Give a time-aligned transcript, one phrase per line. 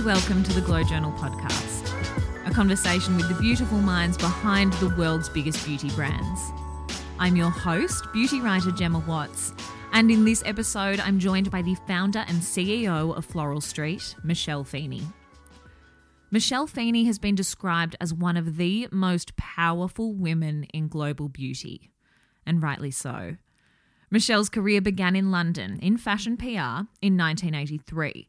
[0.00, 4.94] and welcome to the Glow Journal podcast, a conversation with the beautiful minds behind the
[4.96, 6.40] world's biggest beauty brands.
[7.18, 9.52] I'm your host, beauty writer Gemma Watts,
[9.92, 14.64] and in this episode, I'm joined by the founder and CEO of Floral Street, Michelle
[14.64, 15.02] Feeney.
[16.30, 21.90] Michelle Feeney has been described as one of the most powerful women in global beauty,
[22.46, 23.36] and rightly so.
[24.10, 28.28] Michelle's career began in London in fashion PR in 1983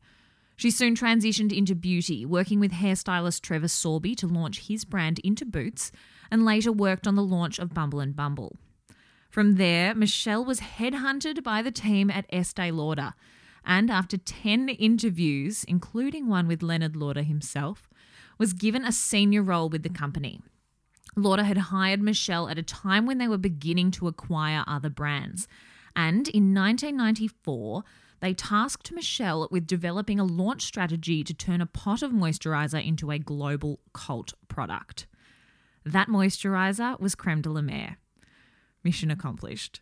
[0.61, 5.43] she soon transitioned into beauty, working with hairstylist Trevor Sorbie to launch his brand into
[5.43, 5.91] Boots,
[6.29, 8.57] and later worked on the launch of Bumble and Bumble.
[9.31, 13.15] From there, Michelle was headhunted by the team at Estee Lauder,
[13.65, 17.89] and after 10 interviews, including one with Leonard Lauder himself,
[18.37, 20.41] was given a senior role with the company.
[21.15, 25.47] Lauder had hired Michelle at a time when they were beginning to acquire other brands.
[25.95, 27.83] And in 1994,
[28.21, 33.11] they tasked Michelle with developing a launch strategy to turn a pot of moisturizer into
[33.11, 35.07] a global cult product.
[35.83, 37.97] That moisturizer was Creme de la Mer.
[38.83, 39.81] Mission accomplished.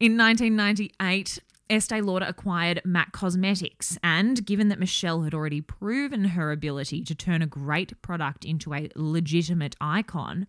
[0.00, 1.38] In 1998,
[1.70, 7.14] Estee Lauder acquired MAC Cosmetics, and given that Michelle had already proven her ability to
[7.14, 10.46] turn a great product into a legitimate icon,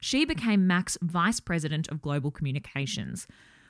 [0.00, 3.26] she became MAC's vice president of global communications,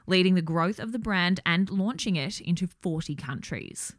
[0.07, 3.95] leading the growth of the brand and launching it into 40 countries.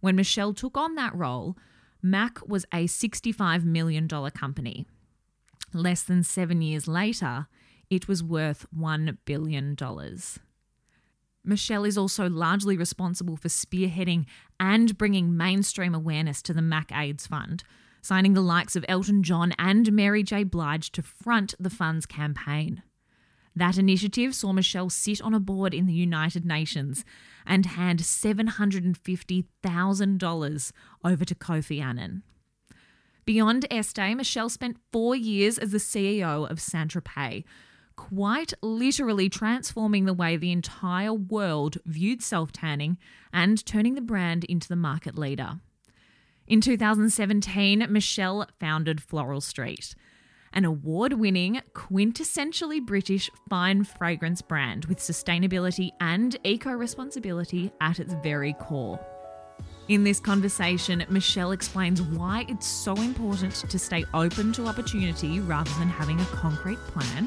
[0.00, 1.56] When Michelle took on that role,
[2.02, 4.86] MAC was a $65 million company.
[5.72, 7.46] Less than seven years later,
[7.90, 9.76] it was worth $1 billion.
[11.44, 14.26] Michelle is also largely responsible for spearheading
[14.58, 17.62] and bringing mainstream awareness to the MAC AIDS Fund,
[18.02, 20.42] signing the likes of Elton John and Mary J.
[20.42, 22.82] Blige to front the fund's campaign.
[23.56, 27.06] That initiative saw Michelle sit on a board in the United Nations
[27.46, 30.72] and hand $750,000
[31.02, 32.22] over to Kofi Annan.
[33.24, 37.42] Beyond Estee, Michelle spent four years as the CEO of Saint Tropez,
[37.96, 42.98] quite literally transforming the way the entire world viewed self tanning
[43.32, 45.60] and turning the brand into the market leader.
[46.46, 49.94] In 2017, Michelle founded Floral Street,
[50.56, 58.14] an award winning, quintessentially British fine fragrance brand with sustainability and eco responsibility at its
[58.22, 58.98] very core.
[59.88, 65.70] In this conversation, Michelle explains why it's so important to stay open to opportunity rather
[65.78, 67.26] than having a concrete plan,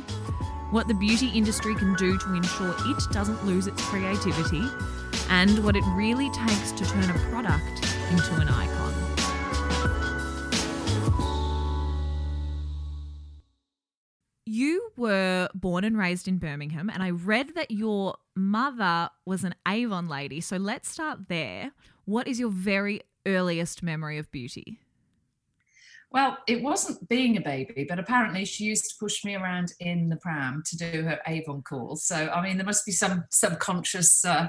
[0.72, 4.64] what the beauty industry can do to ensure it doesn't lose its creativity,
[5.30, 8.99] and what it really takes to turn a product into an icon.
[14.52, 19.54] You were born and raised in Birmingham, and I read that your mother was an
[19.68, 20.42] Avon lady.
[20.42, 21.72] So let's start there.
[22.06, 24.80] What is your very earliest memory of beauty?
[26.10, 30.10] Well, it wasn't being a baby, but apparently she used to push me around in
[30.10, 32.04] the pram to do her Avon calls.
[32.04, 34.48] So, I mean, there must be some subconscious uh,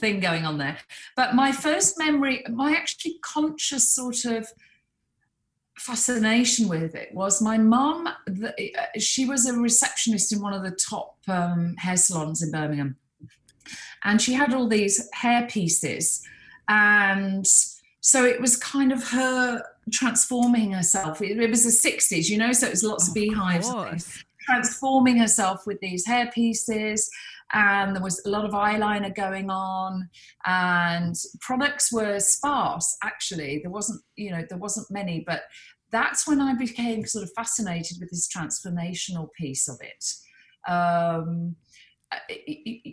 [0.00, 0.78] thing going on there.
[1.14, 4.48] But my first memory, my actually conscious sort of
[5.78, 8.08] fascination with it was my mum
[8.98, 12.96] she was a receptionist in one of the top um, hair salons in birmingham.
[14.04, 16.22] And she had all these hair pieces
[16.68, 17.46] and
[18.00, 19.62] so it was kind of her
[19.92, 21.22] transforming herself.
[21.22, 25.18] It, it was the 60s you know so it was lots of, of beehives transforming
[25.18, 27.10] herself with these hair pieces
[27.52, 30.08] and there was a lot of eyeliner going on
[30.46, 33.60] and products were sparse actually.
[33.62, 35.42] There wasn't you know there wasn't many but
[35.90, 40.70] that's when i became sort of fascinated with this transformational piece of it.
[40.70, 41.56] Um,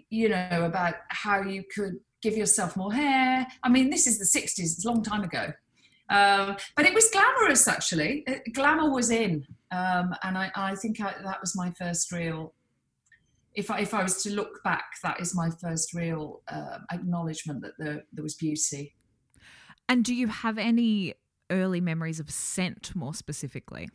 [0.09, 3.47] you know about how you could give yourself more hair.
[3.63, 5.53] I mean this is the 60s it's a long time ago.
[6.09, 8.25] Um, but it was glamorous actually.
[8.53, 9.45] Glamour was in.
[9.71, 12.53] Um, and I, I think I, that was my first real
[13.55, 17.61] if I, if I was to look back, that is my first real uh, acknowledgement
[17.61, 18.95] that there, there was beauty.
[19.87, 21.15] And do you have any
[21.49, 23.89] early memories of scent more specifically?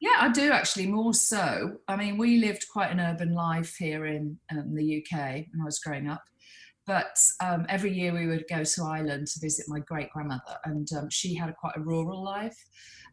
[0.00, 1.78] Yeah, I do actually, more so.
[1.88, 5.64] I mean, we lived quite an urban life here in um, the UK when I
[5.64, 6.22] was growing up.
[6.86, 10.88] But um, every year we would go to Ireland to visit my great grandmother, and
[10.96, 12.56] um, she had a, quite a rural life.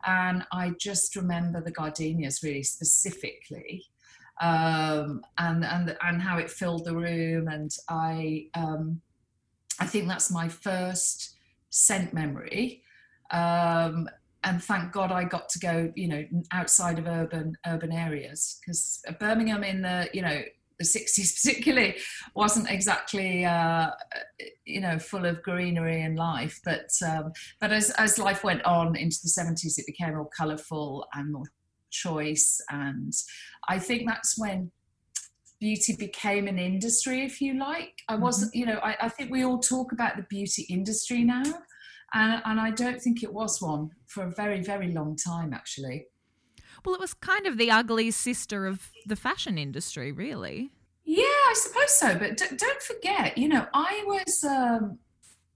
[0.05, 3.83] And I just remember the gardenias really specifically
[4.41, 7.47] um, and and and how it filled the room.
[7.47, 9.01] And I um,
[9.79, 11.35] I think that's my first
[11.69, 12.83] scent memory.
[13.31, 14.09] Um,
[14.43, 19.01] and thank God I got to go, you know, outside of urban urban areas because
[19.19, 20.41] Birmingham in the you know
[20.77, 21.95] the 60s particularly
[22.35, 23.89] wasn't exactly uh,
[24.65, 28.95] you know full of greenery and life but um, but as, as life went on
[28.95, 31.45] into the 70s it became more colorful and more
[31.91, 33.13] choice and
[33.67, 34.71] i think that's when
[35.59, 38.59] beauty became an industry if you like i wasn't mm-hmm.
[38.59, 41.43] you know I, I, think we all talk about the beauty industry now
[42.13, 46.07] and, and i don't think it was one for a very very long time actually
[46.85, 50.71] well, it was kind of the ugly sister of the fashion industry, really.
[51.03, 52.17] Yeah, I suppose so.
[52.17, 54.43] But d- don't forget, you know, I was.
[54.43, 54.99] Um,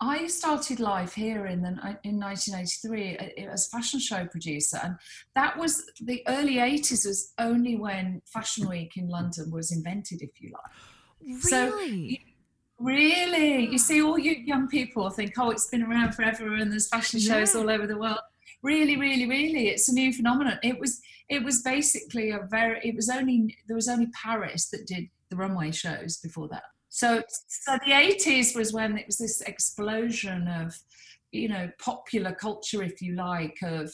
[0.02, 1.70] I started life here in the,
[2.04, 4.96] in 1983 uh, as fashion show producer, and
[5.36, 7.06] that was the early 80s.
[7.06, 11.42] Was only when Fashion Week in London was invented, if you like.
[11.44, 12.22] Really.
[12.22, 16.72] So, really, you see, all you young people think, "Oh, it's been around forever," and
[16.72, 17.62] there's fashion shows yeah.
[17.62, 18.20] all over the world.
[18.64, 20.60] Really, really, really, it's a new phenomenon.
[20.64, 22.80] It was, it was basically a very.
[22.84, 26.64] It was only there was only Paris that did the runway shows before that.
[26.90, 30.76] So, so the 80s was when it was this explosion of,
[31.32, 33.94] you know, popular culture, if you like, of,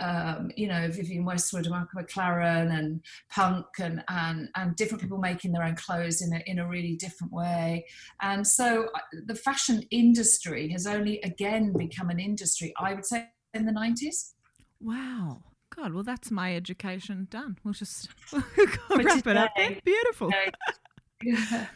[0.00, 3.00] um, you know, Vivienne Westwood, Michael McLaren, and
[3.30, 6.96] punk, and and and different people making their own clothes in a in a really
[6.96, 7.86] different way.
[8.20, 12.72] And so, uh, the fashion industry has only again become an industry.
[12.76, 14.34] I would say in the nineties.
[14.80, 15.42] Wow.
[15.74, 17.56] God, well, that's my education done.
[17.64, 19.50] We'll just wrap it up.
[19.84, 20.30] Beautiful.
[21.22, 21.66] yeah.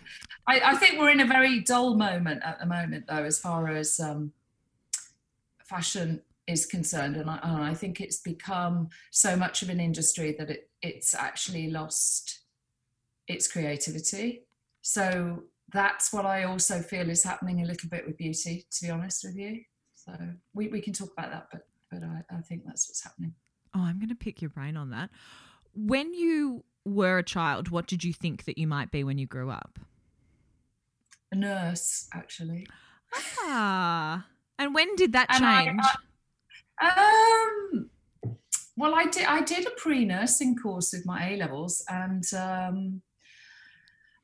[0.49, 3.69] I, I, think we're in a very dull moment at the moment, though, as far
[3.69, 4.33] as um,
[5.63, 10.35] fashion is concerned, and I, and I, think it's become so much of an industry
[10.39, 12.41] that it, it's actually lost
[13.27, 14.47] its creativity.
[14.81, 18.91] So that's what I also feel is happening a little bit with beauty, to be
[18.91, 19.61] honest with you.
[19.95, 20.17] So
[20.55, 23.35] we, we can talk about that, but but I, I think that's what's happening.
[23.75, 25.11] Oh, I'm going to pick your brain on that.
[25.75, 29.27] When you were a child, what did you think that you might be when you
[29.27, 29.79] grew up?
[31.33, 32.67] A nurse, actually.
[33.41, 34.27] Ah.
[34.59, 35.81] And when did that change?
[36.81, 37.91] I, I, um,
[38.77, 39.25] well, I did.
[39.27, 43.03] I did a pre-nursing course with my A levels, and um,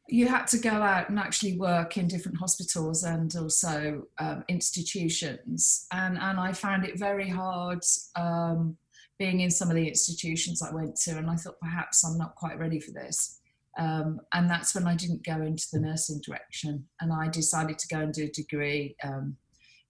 [0.09, 5.87] you had to go out and actually work in different hospitals and also um, institutions,
[5.93, 7.85] and and I found it very hard
[8.17, 8.77] um,
[9.19, 12.35] being in some of the institutions I went to, and I thought perhaps I'm not
[12.35, 13.41] quite ready for this.
[13.79, 17.88] Um, and that's when I didn't go into the nursing direction, and I decided to
[17.88, 19.37] go and do a degree um,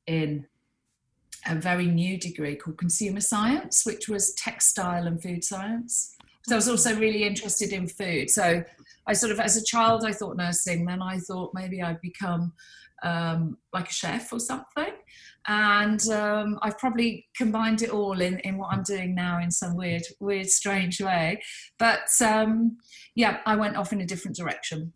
[0.07, 0.47] in
[1.47, 6.17] a very new degree called consumer science, which was textile and food science.
[6.47, 8.31] So I was also really interested in food.
[8.31, 8.65] So
[9.07, 10.87] I sort of, as a child, I thought nursing.
[10.87, 12.53] Then I thought maybe I'd become
[13.03, 14.93] um, like a chef or something
[15.47, 19.77] and um, I've probably combined it all in, in what I'm doing now in some
[19.77, 21.43] weird, weird, strange way.
[21.79, 22.79] But um,
[23.15, 24.93] yeah, I went off in a different direction.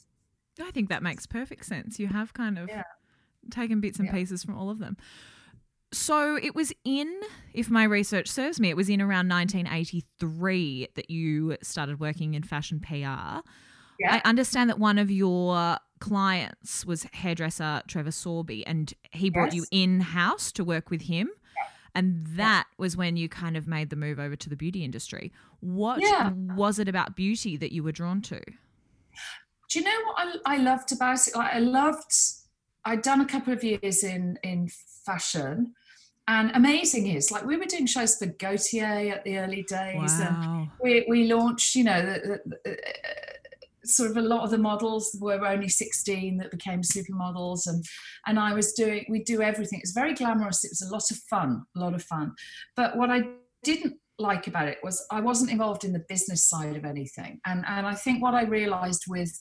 [0.61, 1.99] I think that makes perfect sense.
[1.99, 2.83] You have kind of yeah.
[3.51, 4.15] taken bits and yeah.
[4.15, 4.97] pieces from all of them.
[5.93, 7.21] So it was in,
[7.55, 12.43] if my research serves me, it was in around 1983 that you started working in
[12.43, 13.41] fashion PR.
[13.99, 14.13] Yeah.
[14.13, 19.55] I understand that one of your clients was hairdresser Trevor Sorbie, and he brought yes.
[19.55, 21.29] you in house to work with him.
[21.95, 22.75] And that yeah.
[22.83, 25.33] was when you kind of made the move over to the beauty industry.
[25.61, 26.31] What yeah.
[26.55, 28.41] was it about beauty that you were drawn to?
[29.71, 31.35] Do you know what I, I loved about it?
[31.35, 32.13] Like I loved,
[32.85, 34.69] I'd done a couple of years in in
[35.05, 35.75] fashion,
[36.29, 40.61] and amazing is like we were doing shows for Gaultier at the early days, wow.
[40.61, 42.79] and we, we launched, you know, the, the, the
[43.89, 47.85] sort of a lot of the models were only 16 that became supermodels and
[48.27, 49.79] and I was doing we do everything.
[49.79, 50.65] It was very glamorous.
[50.65, 52.35] It was a lot of fun a lot of fun.
[52.77, 53.23] But what I
[53.63, 57.41] didn't like about it was I wasn't involved in the business side of anything.
[57.47, 59.33] And and I think what I realized with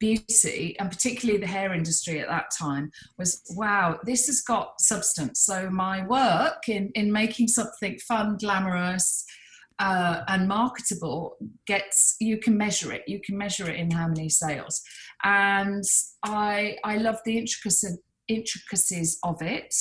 [0.00, 5.40] beauty and particularly the hair industry at that time was wow this has got substance.
[5.40, 9.24] So my work in in making something fun glamorous
[9.78, 13.04] uh, and marketable gets you can measure it.
[13.06, 14.82] You can measure it in how many sales.
[15.24, 15.84] And
[16.24, 17.38] i i love the
[18.28, 19.74] intricacies of it.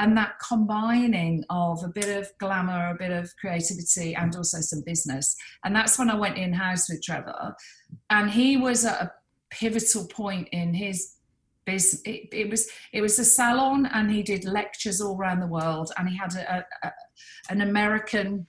[0.00, 4.82] And that combining of a bit of glamour a bit of creativity and also some
[4.84, 5.34] business.
[5.64, 7.54] And that's when i went in house with trevor.
[8.10, 9.12] And he was at a
[9.50, 11.14] pivotal point in his
[11.64, 15.46] business it, it was it was a salon and he did lectures all around the
[15.46, 15.90] world.
[15.96, 16.92] And he had a, a,
[17.50, 18.46] an american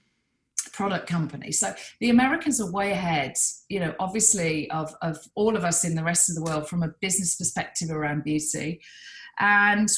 [0.72, 1.52] product company.
[1.52, 3.34] So the Americans are way ahead,
[3.68, 6.82] you know, obviously of, of all of us in the rest of the world from
[6.82, 8.80] a business perspective around beauty.
[9.38, 9.88] And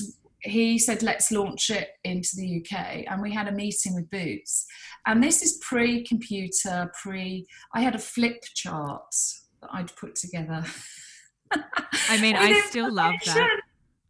[0.41, 3.05] he said, let's launch it into the UK.
[3.09, 4.67] And we had a meeting with Boots.
[5.07, 9.15] And this is pre computer, pre, I had a flip chart
[9.61, 10.65] that I'd put together.
[12.09, 13.61] I mean, I still love that.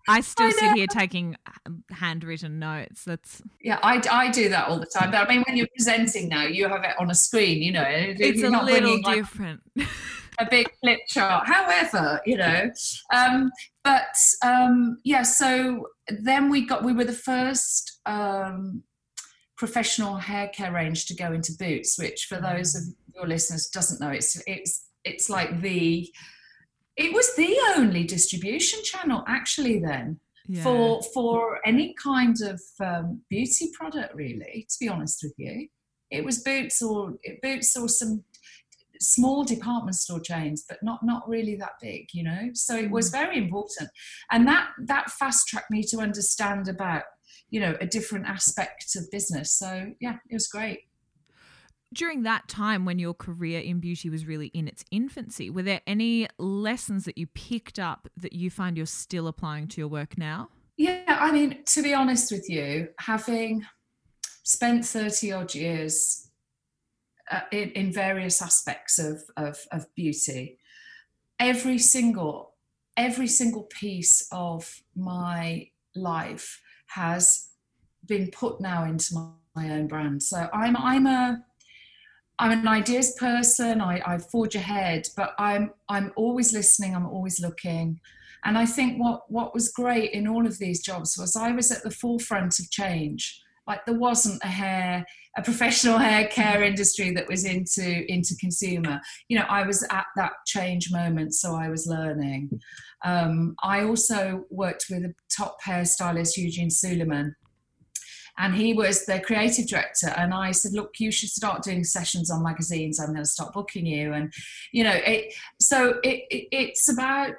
[0.09, 3.05] I still I sit here taking um, handwritten notes.
[3.05, 5.11] That's yeah, I, I do that all the time.
[5.11, 7.63] But I mean, when you're presenting now, you have it on a screen.
[7.63, 9.61] You know, it's a little different.
[9.77, 9.89] Like
[10.39, 11.47] a big flip chart.
[11.47, 12.71] However, you know,
[13.13, 13.51] um,
[13.85, 15.23] but um, yeah.
[15.23, 18.83] So then we got we were the first um,
[19.57, 22.83] professional hair care range to go into Boots, which for those of
[23.15, 26.09] your listeners doesn't know, it's it's it's like the
[27.03, 30.63] it was the only distribution channel actually then yeah.
[30.63, 35.69] for for any kind of um, beauty product really to be honest with you.
[36.11, 38.25] It was boots or boots or some
[39.01, 42.51] small department store chains but not not really that big you know?
[42.55, 43.13] So it was mm.
[43.13, 43.91] very important.
[44.31, 47.05] And that that fast tracked me to understand about
[47.51, 49.53] you know a different aspect of business.
[49.53, 50.81] So yeah it was great
[51.93, 55.81] during that time when your career in beauty was really in its infancy, were there
[55.87, 60.17] any lessons that you picked up that you find you're still applying to your work
[60.17, 60.49] now?
[60.77, 63.65] Yeah, I mean, to be honest with you, having
[64.43, 66.31] spent 30 odd years
[67.31, 70.59] uh, in, in various aspects of, of, of beauty,
[71.39, 72.53] every single
[72.97, 77.49] every single piece of my life has
[78.07, 80.23] been put now into my, my own brand.
[80.23, 81.43] So I'm I'm a
[82.39, 83.81] I'm an ideas person.
[83.81, 86.95] I, I forge ahead, but I'm I'm always listening.
[86.95, 88.01] I'm always looking,
[88.45, 91.71] and I think what what was great in all of these jobs was I was
[91.71, 93.41] at the forefront of change.
[93.67, 99.01] Like there wasn't a hair a professional hair care industry that was into into consumer.
[99.29, 102.51] You know, I was at that change moment, so I was learning.
[103.05, 107.35] Um, I also worked with a top hairstylist, Eugene Souleiman,
[108.39, 110.09] and he was the creative director.
[110.17, 112.99] And i said look you should start doing sessions on magazines.
[112.99, 114.13] I'm going to start booking you.
[114.13, 114.33] And
[114.73, 117.33] you know it so it, it, it's about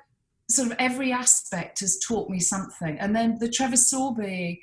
[0.50, 2.98] sort of every aspect has taught me something.
[3.00, 4.62] And then the trevor sorbie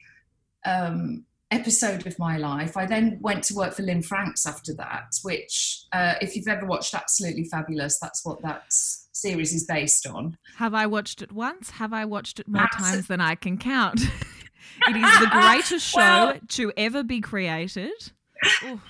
[0.65, 5.09] um, episode of my life i then went to work for lynne franks after that
[5.23, 10.37] which uh, if you've ever watched absolutely fabulous that's what that series is based on.
[10.57, 11.71] Have i watched it once?
[11.71, 14.01] Have i watched it more Absol- times than i can count
[14.89, 18.13] It is the greatest show well, to ever be created.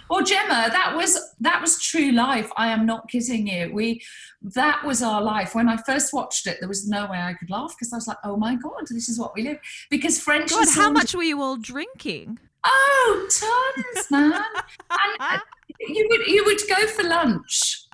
[0.09, 2.51] Well, Gemma, that was that was true life.
[2.57, 3.71] I am not kidding you.
[3.73, 4.01] We
[4.43, 5.55] that was our life.
[5.55, 8.07] When I first watched it, there was no way I could laugh because I was
[8.07, 9.59] like, "Oh my god, this is what we live."
[9.91, 10.51] Because French.
[10.51, 12.39] God, how much were you all drinking?
[12.65, 14.33] Oh, tons, man.
[14.33, 15.39] and uh,
[15.81, 17.87] you would you would go for lunch.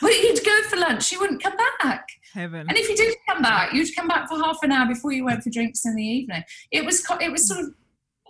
[0.00, 1.12] Well, you'd go for lunch.
[1.12, 2.06] You wouldn't come back.
[2.32, 2.66] Heaven.
[2.68, 5.24] And if you did come back, you'd come back for half an hour before you
[5.24, 6.42] went for drinks in the evening.
[6.70, 7.74] It was it was sort of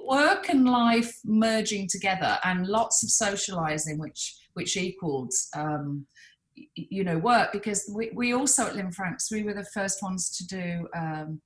[0.02, 5.32] work and life merging together, and lots of socialising, which which equaled.
[5.54, 6.06] Um,
[6.74, 10.28] you know, work because we, we also at Lynne Franks, we were the first ones
[10.36, 11.40] to do um,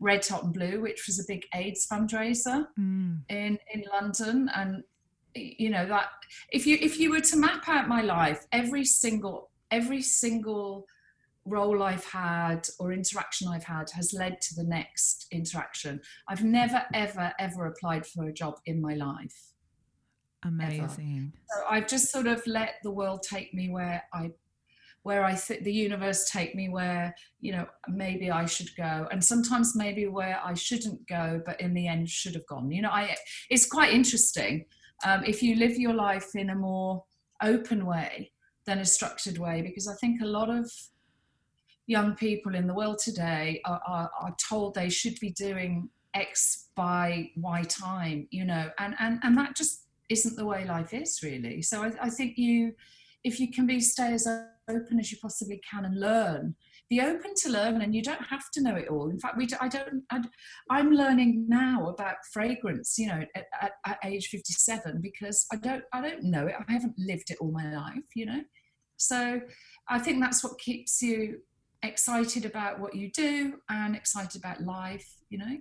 [0.00, 3.18] Red Hot and Blue, which was a big AIDS fundraiser mm.
[3.28, 4.82] in in London, and
[5.34, 6.08] you know that
[6.50, 10.86] if you if you were to map out my life, every single every single
[11.48, 16.00] role I've had or interaction I've had has led to the next interaction.
[16.28, 19.52] I've never, ever, ever applied for a job in my life.
[20.44, 20.82] Amazing.
[20.84, 21.62] Ever.
[21.62, 24.30] So I've just sort of let the world take me where I
[25.04, 29.24] where I think the universe take me where you know maybe I should go, and
[29.24, 32.70] sometimes maybe where I shouldn't go, but in the end should have gone.
[32.70, 33.16] You know, I
[33.50, 34.66] it's quite interesting
[35.04, 37.04] um, if you live your life in a more
[37.42, 38.32] open way
[38.66, 40.70] than a structured way, because I think a lot of
[41.88, 46.68] young people in the world today are, are, are told they should be doing X
[46.76, 51.20] by Y time, you know, and, and, and that just isn't the way life is
[51.22, 51.62] really.
[51.62, 52.74] So I, I think you,
[53.24, 54.26] if you can be stay as
[54.68, 56.54] open as you possibly can and learn,
[56.90, 59.10] be open to learn and you don't have to know it all.
[59.10, 63.72] In fact we i don't I, am learning now about fragrance you know at, at,
[63.86, 66.54] at, age 57 because i don't i don't know it.
[66.66, 68.42] I haven't lived it all my life you know?
[68.96, 69.40] So
[69.88, 71.40] i think that's what keeps you
[71.82, 75.58] excited about what you do and excited about life, you know?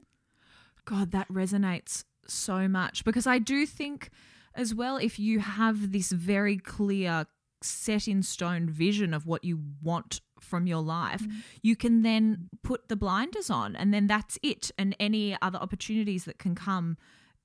[0.85, 4.09] God, that resonates so much because I do think
[4.55, 7.27] as well if you have this very clear
[7.61, 11.41] set in stone vision of what you want from your life, mm.
[11.61, 14.71] you can then put the blinders on and then that's it.
[14.77, 16.97] And any other opportunities that can come,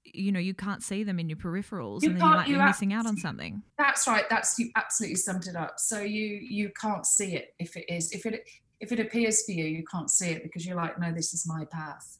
[0.04, 2.56] you know, you can't see them in your peripherals you and then you might be
[2.56, 3.62] missing out on something.
[3.78, 4.28] That's right.
[4.28, 5.78] That's you absolutely summed it up.
[5.78, 8.44] So you you can't see it if it is if it
[8.82, 11.46] if it appears for you, you can't see it because you're like, no, this is
[11.46, 12.18] my path.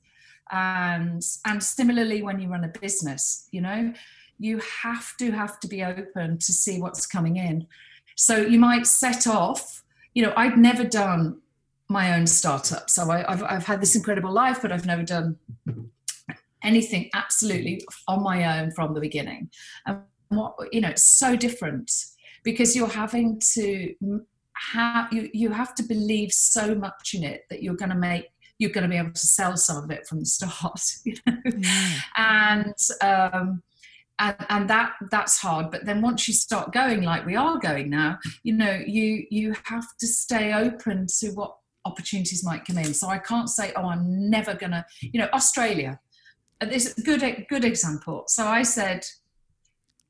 [0.51, 3.93] And and similarly, when you run a business, you know,
[4.39, 7.67] you have to have to be open to see what's coming in.
[8.17, 9.83] So you might set off
[10.15, 11.41] you know, I'd never done
[11.89, 12.91] my own startup.
[12.91, 15.37] So I, have I've had this incredible life, but I've never done
[16.63, 19.51] anything absolutely on my own from the beginning.
[19.87, 21.91] And what, you know, it's so different
[22.45, 23.95] because you're having to
[24.73, 28.27] have, you, you have to believe so much in it that you're going to make,
[28.59, 31.37] you're going to be able to sell some of it from the start, you know?
[31.57, 32.01] Yeah.
[32.17, 33.63] And, um,
[34.19, 37.89] and, and that that's hard but then once you start going like we are going
[37.89, 42.95] now you know you you have to stay open to what opportunities might come in.
[42.95, 45.99] So I can't say, oh, I'm never gonna, you know, Australia.
[46.61, 48.25] Uh, this is a good good example.
[48.29, 49.05] So I said,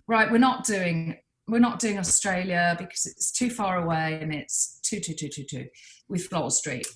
[0.07, 1.19] right, we're not doing
[1.53, 5.45] we're not doing Australia because it's too far away and it's two two two two
[5.45, 5.67] two
[6.09, 6.87] with Floral Street.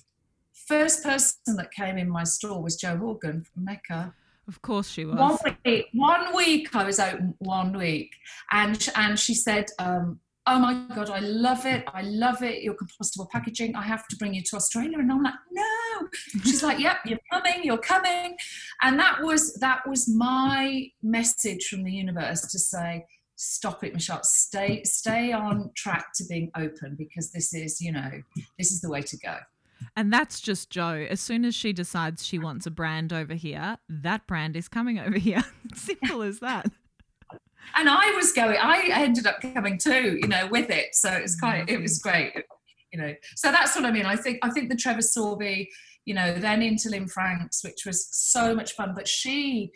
[0.67, 4.15] First person that came in my store was Jo Horgan from Mecca.
[4.47, 5.15] Of course she was.
[5.15, 8.11] One week, one week I was open one week,
[8.51, 12.73] and and she said, um, oh my god i love it i love it your
[12.73, 16.07] compostable packaging i have to bring you to australia and i'm like no
[16.41, 18.33] she's like yep you're coming you're coming
[18.81, 23.05] and that was that was my message from the universe to say
[23.37, 28.11] stop it michelle stay stay on track to being open because this is you know
[28.57, 29.37] this is the way to go
[29.95, 31.05] and that's just Jo.
[31.07, 34.97] As soon as she decides she wants a brand over here, that brand is coming
[34.97, 35.43] over here.
[35.75, 36.65] Simple as that
[37.75, 38.57] and I was going.
[38.59, 40.95] I ended up coming too, you know, with it.
[40.95, 41.69] So it's quite.
[41.69, 42.33] It was great,
[42.91, 43.13] you know.
[43.35, 44.05] So that's what I mean.
[44.05, 44.39] I think.
[44.41, 45.69] I think the Trevor Sorbie,
[46.05, 48.93] you know, then into Lynne Franks, which was so much fun.
[48.95, 49.71] But she,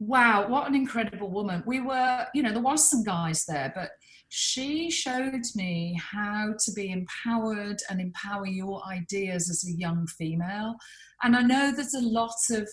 [0.00, 1.62] wow, what an incredible woman.
[1.66, 3.90] We were, you know, there was some guys there, but
[4.30, 10.76] she showed me how to be empowered and empower your ideas as a young female.
[11.22, 12.68] And I know there's a lot of,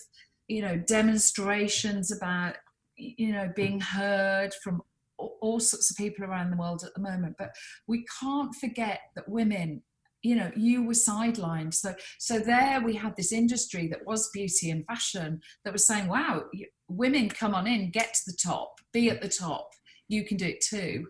[0.48, 2.56] you know, demonstrations about
[2.98, 4.82] you know being heard from
[5.16, 7.50] all sorts of people around the world at the moment but
[7.86, 9.82] we can't forget that women
[10.22, 14.70] you know you were sidelined so so there we had this industry that was beauty
[14.70, 16.42] and fashion that was saying wow
[16.88, 19.70] women come on in get to the top be at the top
[20.08, 21.06] you can do it too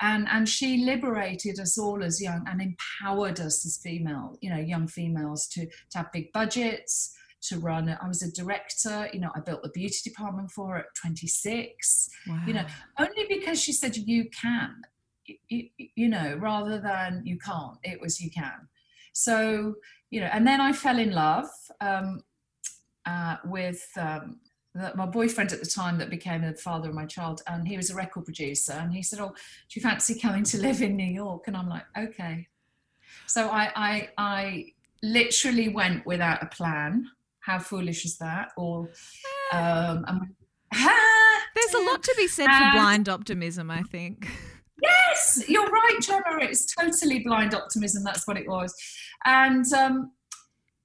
[0.00, 4.58] and and she liberated us all as young and empowered us as female you know
[4.58, 7.88] young females to to have big budgets to run.
[7.88, 12.08] I was a director, you know, I built the beauty department for her at 26,
[12.26, 12.42] wow.
[12.46, 12.64] you know,
[12.98, 14.74] only because she said, you can,
[15.48, 18.68] you, you, know, rather than you can't, it was you can.
[19.12, 19.74] So,
[20.10, 21.48] you know, and then I fell in love
[21.80, 22.22] um,
[23.06, 24.38] uh, with um,
[24.94, 27.90] my boyfriend at the time that became the father of my child, and he was
[27.90, 28.72] a record producer.
[28.72, 31.68] And he said, "Oh, do you fancy coming to live in New York?" And I'm
[31.68, 32.48] like, "Okay."
[33.26, 37.10] So I, I, I literally went without a plan
[37.48, 38.50] how foolish is that?
[38.56, 38.90] Or
[39.52, 40.04] um,
[40.72, 44.28] there's a lot to be said for blind optimism, I think.
[45.18, 46.38] Yes, you're right, Trevor.
[46.40, 48.04] It's totally blind optimism.
[48.04, 48.74] That's what it was.
[49.24, 50.12] And um,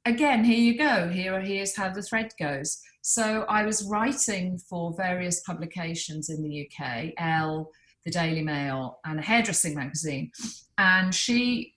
[0.06, 1.08] again, here you go.
[1.10, 2.82] Here, here's how the thread goes.
[3.02, 7.69] So I was writing for various publications in the UK, Elle,
[8.06, 10.32] the Daily Mail, and a hairdressing magazine.
[10.78, 11.76] And she,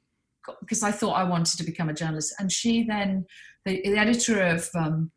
[0.60, 3.26] because I thought I wanted to become a journalist, and she then
[3.64, 5.10] the, the editor of um,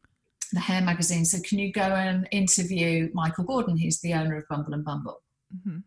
[0.51, 3.77] the Hair magazine said, "Can you go and interview Michael Gordon?
[3.77, 5.21] He's the owner of Bumble and Bumble."
[5.55, 5.77] Mm-hmm.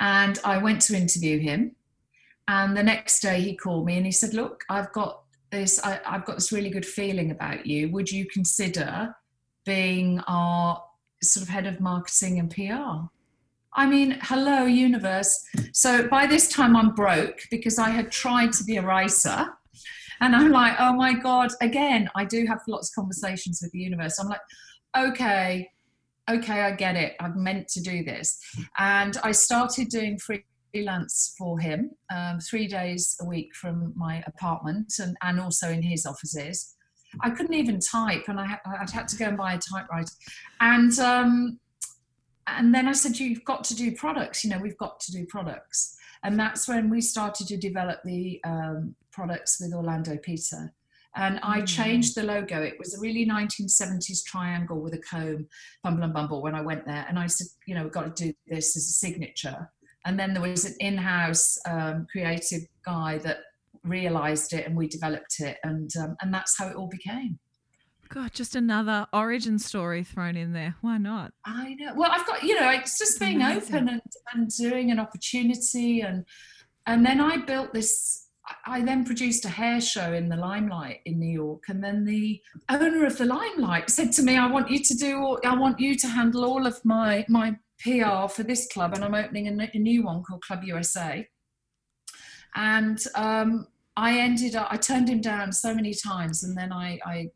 [0.00, 1.76] And I went to interview him.
[2.48, 5.82] And the next day he called me and he said, "Look, I've got this.
[5.82, 7.90] I, I've got this really good feeling about you.
[7.90, 9.14] Would you consider
[9.64, 10.82] being our
[11.22, 13.08] sort of head of marketing and PR?"
[13.76, 15.44] I mean, hello, universe.
[15.72, 19.48] So by this time, I'm broke because I had tried to be a writer
[20.20, 23.80] and I'm like, oh my God, again, I do have lots of conversations with the
[23.80, 24.18] universe.
[24.18, 24.40] I'm like,
[24.96, 25.70] okay,
[26.30, 27.14] okay, I get it.
[27.20, 28.40] I'm meant to do this.
[28.78, 34.94] And I started doing freelance for him um, three days a week from my apartment
[34.98, 36.74] and, and also in his offices.
[37.20, 40.10] I couldn't even type, and I, would had to go and buy a typewriter.
[40.60, 41.60] And um,
[42.46, 44.42] and then I said, "You've got to do products.
[44.42, 48.40] You know, we've got to do products." And that's when we started to develop the
[48.44, 50.72] um, products with Orlando Pita.
[51.16, 51.66] And I mm.
[51.66, 52.62] changed the logo.
[52.62, 55.46] It was a really 1970s triangle with a comb,
[55.82, 57.06] Bumble and Bumble, when I went there.
[57.08, 59.70] And I said, you know, we've got to do this as a signature.
[60.06, 63.38] And then there was an in house um, creative guy that
[63.84, 65.58] realized it and we developed it.
[65.62, 67.38] And, um, and that's how it all became.
[68.08, 70.76] God, just another origin story thrown in there.
[70.82, 71.32] Why not?
[71.44, 71.94] I know.
[71.94, 73.74] Well, I've got, you know, it's just being Amazing.
[73.74, 76.00] open and, and doing an opportunity.
[76.02, 76.24] And,
[76.86, 78.23] and then I built this
[78.66, 82.42] I then produced a hair show in the Limelight in New York, and then the
[82.68, 85.96] owner of the Limelight said to me, "I want you to do, I want you
[85.96, 89.78] to handle all of my my PR for this club, and I'm opening a, a
[89.78, 91.26] new one called Club USA."
[92.54, 96.44] And um, I ended up, I turned him down so many times.
[96.44, 97.30] And then I, I,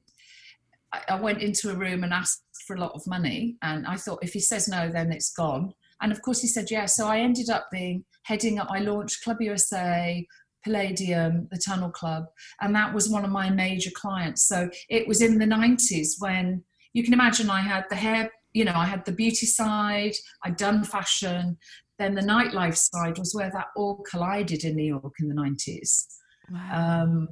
[1.08, 3.56] I went into a room and asked for a lot of money.
[3.62, 5.72] And I thought, if he says no, then it's gone.
[6.00, 6.96] And of course, he said yes.
[6.96, 10.26] So I ended up being heading up, I launched Club USA,
[10.64, 12.24] Palladium, the Tunnel Club,
[12.60, 14.46] and that was one of my major clients.
[14.46, 18.64] So it was in the 90s when you can imagine I had the hair, you
[18.64, 21.58] know, I had the beauty side, I'd done fashion,
[21.98, 26.06] then the nightlife side was where that all collided in New York in the 90s.
[26.50, 27.02] Wow.
[27.02, 27.28] Um,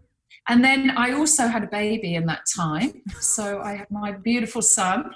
[0.49, 3.03] and then I also had a baby in that time.
[3.21, 5.11] So I had my beautiful son.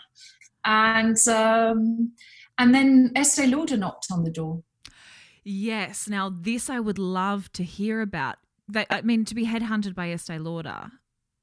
[0.65, 2.13] And um,
[2.59, 4.63] and then Estee Lauder knocked on the door.
[5.45, 6.09] Yes.
[6.09, 8.37] Now this I would love to hear about.
[8.69, 10.93] That I mean, to be headhunted by Estee Lauder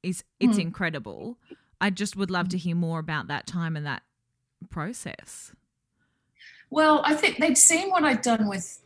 [0.02, 0.62] is it's mm.
[0.62, 1.38] incredible.
[1.80, 4.02] I just would love to hear more about that time and that
[4.70, 5.52] process.
[6.70, 8.82] Well, I think they'd seen what I'd done with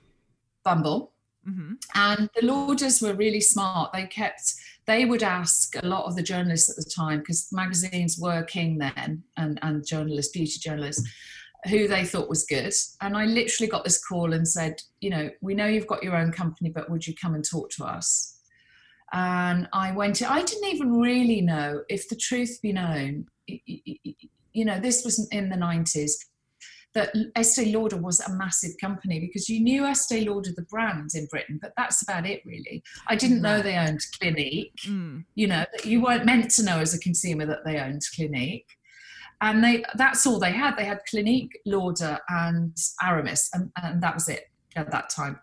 [0.65, 1.13] Bumble,
[1.49, 1.75] mm-hmm.
[1.95, 3.93] and the Lauders were really smart.
[3.93, 4.55] They kept,
[4.87, 8.79] they would ask a lot of the journalists at the time, because magazines were king
[8.79, 11.09] then, and, and journalists, beauty journalists,
[11.69, 12.73] who they thought was good.
[13.01, 16.17] And I literally got this call and said, you know, we know you've got your
[16.17, 18.39] own company, but would you come and talk to us?
[19.13, 24.81] And I went, I didn't even really know if the truth be known, you know,
[24.81, 26.13] this was in the 90s
[26.95, 31.27] that Estee Lauder was a massive company because you knew Estee Lauder the brand in
[31.27, 32.83] Britain, but that's about it really.
[33.07, 34.75] I didn't know they owned Clinique.
[34.87, 35.25] Mm.
[35.35, 38.69] You know, you weren't meant to know as a consumer that they owned Clinique.
[39.43, 40.77] And they that's all they had.
[40.77, 45.39] They had Clinique, Lauder, and Aramis, and, and that was it at that time.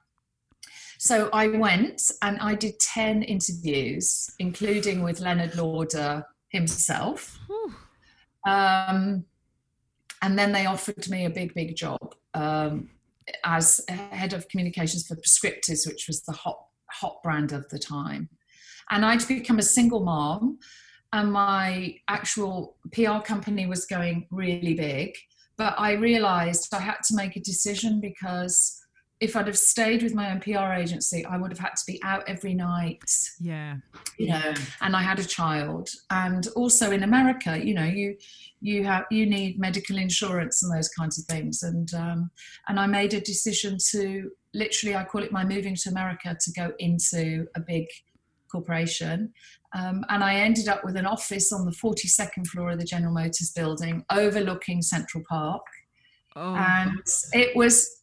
[0.97, 7.39] So I went and I did 10 interviews, including with Leonard Lauder himself.
[8.45, 9.23] Um,
[10.21, 12.89] and then they offered me a big, big job um,
[13.45, 16.59] as head of communications for Prescriptives, which was the hot,
[16.89, 18.27] hot brand of the time.
[18.89, 20.59] And I'd become a single mom,
[21.13, 25.15] and my actual PR company was going really big.
[25.57, 28.79] But I realized I had to make a decision because
[29.19, 32.01] if I'd have stayed with my own PR agency, I would have had to be
[32.03, 33.03] out every night.
[33.39, 33.75] Yeah.
[34.17, 35.89] You know, and I had a child.
[36.09, 38.15] And also in America, you know, you
[38.61, 41.63] you have you need medical insurance and those kinds of things.
[41.63, 42.31] And um,
[42.69, 46.51] and I made a decision to literally I call it my moving to America to
[46.51, 47.87] go into a big
[48.49, 49.33] corporation.
[49.77, 53.13] Um, and I ended up with an office on the 42nd floor of the General
[53.13, 55.61] Motors building overlooking Central Park.
[56.35, 56.55] Oh.
[56.55, 57.01] And
[57.33, 57.99] it was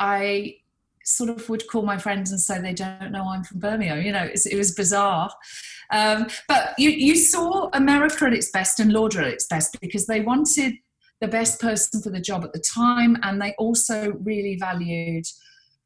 [0.00, 0.56] I
[1.04, 4.02] sort of would call my friends and say they don't know I'm from Birmingham.
[4.02, 5.30] You know, it was bizarre.
[5.90, 10.06] Um, but you, you saw America at its best and Lauder at its best because
[10.06, 10.74] they wanted
[11.20, 15.24] the best person for the job at the time, and they also really valued.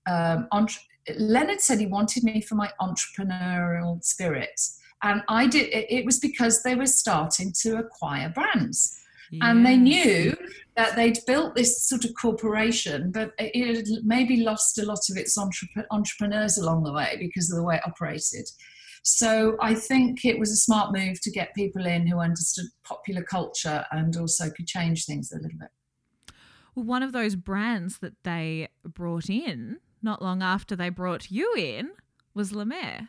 [0.06, 0.82] Um, entre-
[1.16, 4.60] Leonard said he wanted me for my entrepreneurial spirit,
[5.02, 5.68] and I did.
[5.72, 8.98] It, was because they were starting to acquire brands.
[9.40, 10.36] And they knew
[10.76, 15.16] that they'd built this sort of corporation, but it had maybe lost a lot of
[15.16, 18.46] its entre- entrepreneurs along the way because of the way it operated.
[19.02, 23.22] So I think it was a smart move to get people in who understood popular
[23.22, 25.70] culture and also could change things a little bit.
[26.74, 31.54] Well, one of those brands that they brought in not long after they brought you
[31.56, 31.92] in
[32.34, 33.08] was La Mer.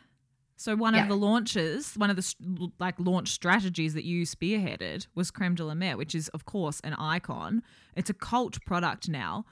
[0.56, 1.02] So one yeah.
[1.02, 5.64] of the launches, one of the like launch strategies that you spearheaded was Creme de
[5.64, 7.62] la Mer, which is of course an icon.
[7.96, 9.44] It's a cult product now.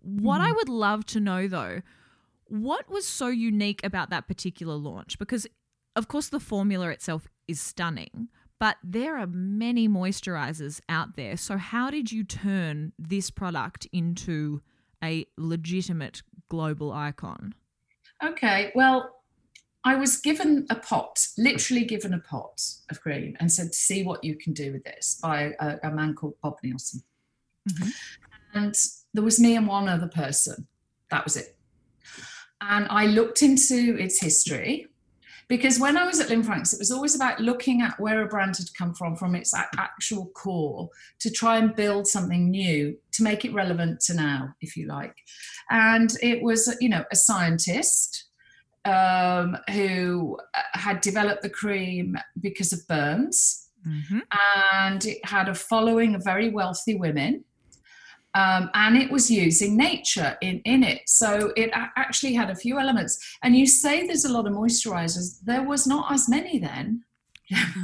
[0.00, 0.44] What mm.
[0.44, 1.82] I would love to know though,
[2.46, 5.18] what was so unique about that particular launch?
[5.18, 5.46] Because
[5.96, 8.28] of course the formula itself is stunning,
[8.60, 11.36] but there are many moisturizers out there.
[11.36, 14.62] So how did you turn this product into
[15.02, 17.54] a legitimate global icon?
[18.24, 19.17] Okay, well,
[19.84, 22.60] I was given a pot, literally given a pot
[22.90, 26.14] of cream, and said, "See what you can do with this." By a, a man
[26.14, 27.02] called Bob Nielsen,
[27.68, 27.88] mm-hmm.
[28.54, 28.74] and
[29.14, 30.66] there was me and one other person.
[31.10, 31.56] That was it.
[32.60, 34.88] And I looked into its history
[35.48, 38.28] because when I was at Lynne Franks, it was always about looking at where a
[38.28, 43.22] brand had come from, from its actual core, to try and build something new to
[43.22, 45.16] make it relevant to now, if you like.
[45.70, 48.17] And it was, you know, a scientist
[48.88, 53.68] um, who uh, had developed the cream because of burns.
[53.86, 54.20] Mm-hmm.
[54.72, 57.44] And it had a following of very wealthy women.
[58.34, 61.02] Um, and it was using nature in, in it.
[61.06, 63.18] So it actually had a few elements.
[63.42, 65.40] And you say there's a lot of moisturizers.
[65.42, 67.04] There was not as many then.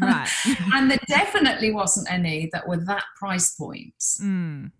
[0.00, 0.28] Right.
[0.74, 3.94] and there definitely wasn't any that were that price point.
[3.98, 4.70] Mm.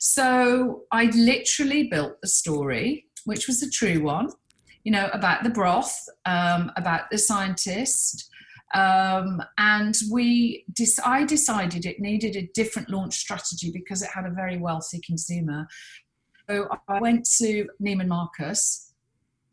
[0.00, 4.30] So I literally built the story, which was a true one
[4.86, 8.30] you know, about the broth, um, about the scientist.
[8.72, 14.26] Um, and we, dis- I decided it needed a different launch strategy because it had
[14.26, 15.66] a very wealthy consumer.
[16.48, 18.92] So I went to Neiman Marcus,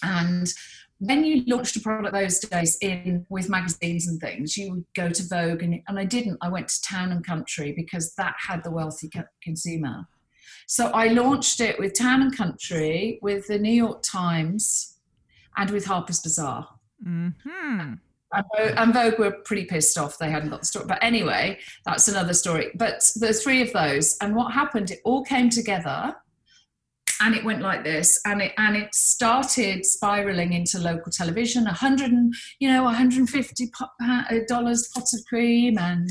[0.04, 0.54] and
[1.00, 5.10] when you launched a product those days in with magazines and things, you would go
[5.10, 6.38] to Vogue, and, and I didn't.
[6.43, 10.08] I went to Town and Country because that had the wealthy co- consumer.
[10.67, 14.92] So I launched it with Town and Country, with the New York Times,
[15.57, 16.67] and with Harper's Bazaar.
[17.05, 17.93] Mm-hmm.
[18.55, 20.85] And Vogue were pretty pissed off they hadn't got the story.
[20.87, 22.71] But anyway, that's another story.
[22.75, 26.15] But the three of those, and what happened, it all came together
[27.21, 32.11] and it went like this and it and it started spiraling into local television 100
[32.11, 36.09] and you know 150 uh, dollars pot of cream and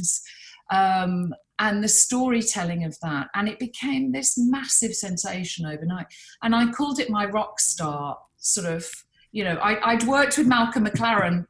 [0.71, 6.07] um, and the storytelling of that and it became this massive sensation overnight
[6.43, 8.91] and i called it my rock star sort of
[9.33, 11.47] you know I, would worked with malcolm mclaren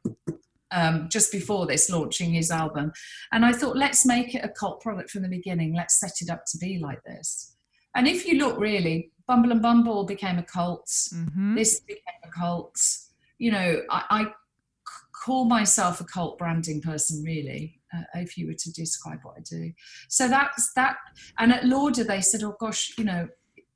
[0.71, 2.91] um, just before this launching his album
[3.31, 6.29] and i thought let's make it a cult product from the beginning let's set it
[6.29, 7.55] up to be like this
[7.95, 11.55] and if you look really bumble and bumble became a cult mm-hmm.
[11.55, 12.75] this became a cult
[13.37, 14.25] you know I, I
[15.23, 19.41] call myself a cult branding person really uh, if you were to describe what I
[19.41, 19.71] do.
[20.09, 20.97] So that's that.
[21.39, 23.27] And at Lauder, they said, oh gosh, you know,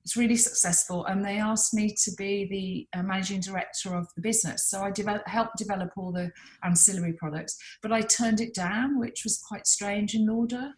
[0.08, 1.04] it's really successful.
[1.08, 2.46] And they asked me to be
[2.94, 4.70] the uh, managing director of the business.
[4.70, 6.32] So I develop, helped develop all the
[6.64, 10.72] ancillary products, but I turned it down, which was quite strange in Lauder.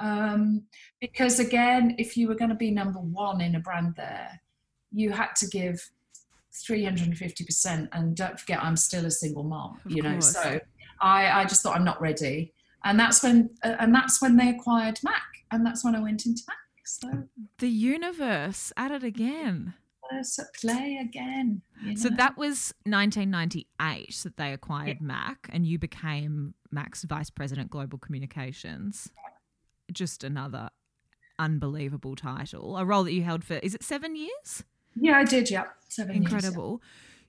[0.00, 0.62] Um,
[0.98, 4.40] because again, if you were going to be number one in a brand there,
[4.90, 5.86] you had to give
[6.66, 10.60] 350% and don't forget i'm still a single mom you know so
[11.00, 14.50] I, I just thought i'm not ready and that's when uh, and that's when they
[14.50, 16.58] acquired Mac, and that's when I went into Mac.
[16.84, 17.24] So
[17.58, 19.74] the universe at it again.
[20.10, 21.62] Universe at play again.
[21.82, 21.96] You know?
[21.96, 25.06] So that was 1998 that they acquired yeah.
[25.06, 29.10] Mac, and you became Mac's vice president global communications.
[29.92, 30.70] Just another
[31.38, 34.64] unbelievable title, a role that you held for is it seven years?
[34.96, 35.50] Yeah, I did.
[35.50, 36.16] Yeah, seven.
[36.16, 36.82] Incredible.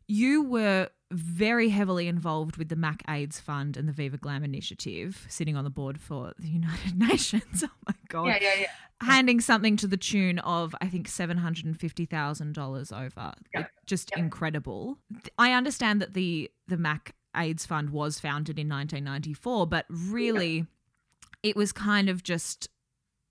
[0.07, 0.27] Years, yeah.
[0.27, 5.25] You were very heavily involved with the Mac AIDS Fund and the Viva Glam Initiative,
[5.29, 7.63] sitting on the board for the United Nations.
[7.87, 8.25] Oh my God.
[8.27, 8.67] Yeah, yeah, yeah.
[9.01, 13.33] Handing something to the tune of, I think, $750,000 over.
[13.53, 13.65] Yeah.
[13.85, 14.23] Just yeah.
[14.23, 14.97] incredible.
[15.37, 20.63] I understand that the, the Mac AIDS Fund was founded in 1994, but really yeah.
[21.43, 22.69] it was kind of just,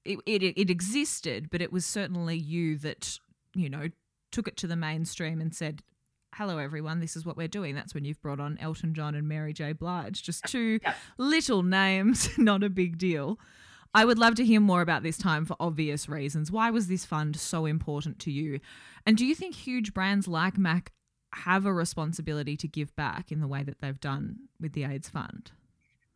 [0.05, 3.19] it, it, it existed, but it was certainly you that,
[3.55, 3.89] you know,
[4.31, 5.83] took it to the mainstream and said,
[6.37, 7.77] hello everyone, this is what we're doing.
[7.77, 9.73] That's when you've brought on Elton John and Mary J.
[9.73, 10.20] Blige.
[10.20, 10.81] Just two
[11.16, 13.38] little names, not a big deal.
[13.94, 16.51] I would love to hear more about this time for obvious reasons.
[16.51, 18.59] Why was this fund so important to you?
[19.07, 20.92] And do you think huge brands like Mac
[21.35, 25.09] have a responsibility to give back in the way that they've done with the AIDS
[25.09, 25.53] Fund?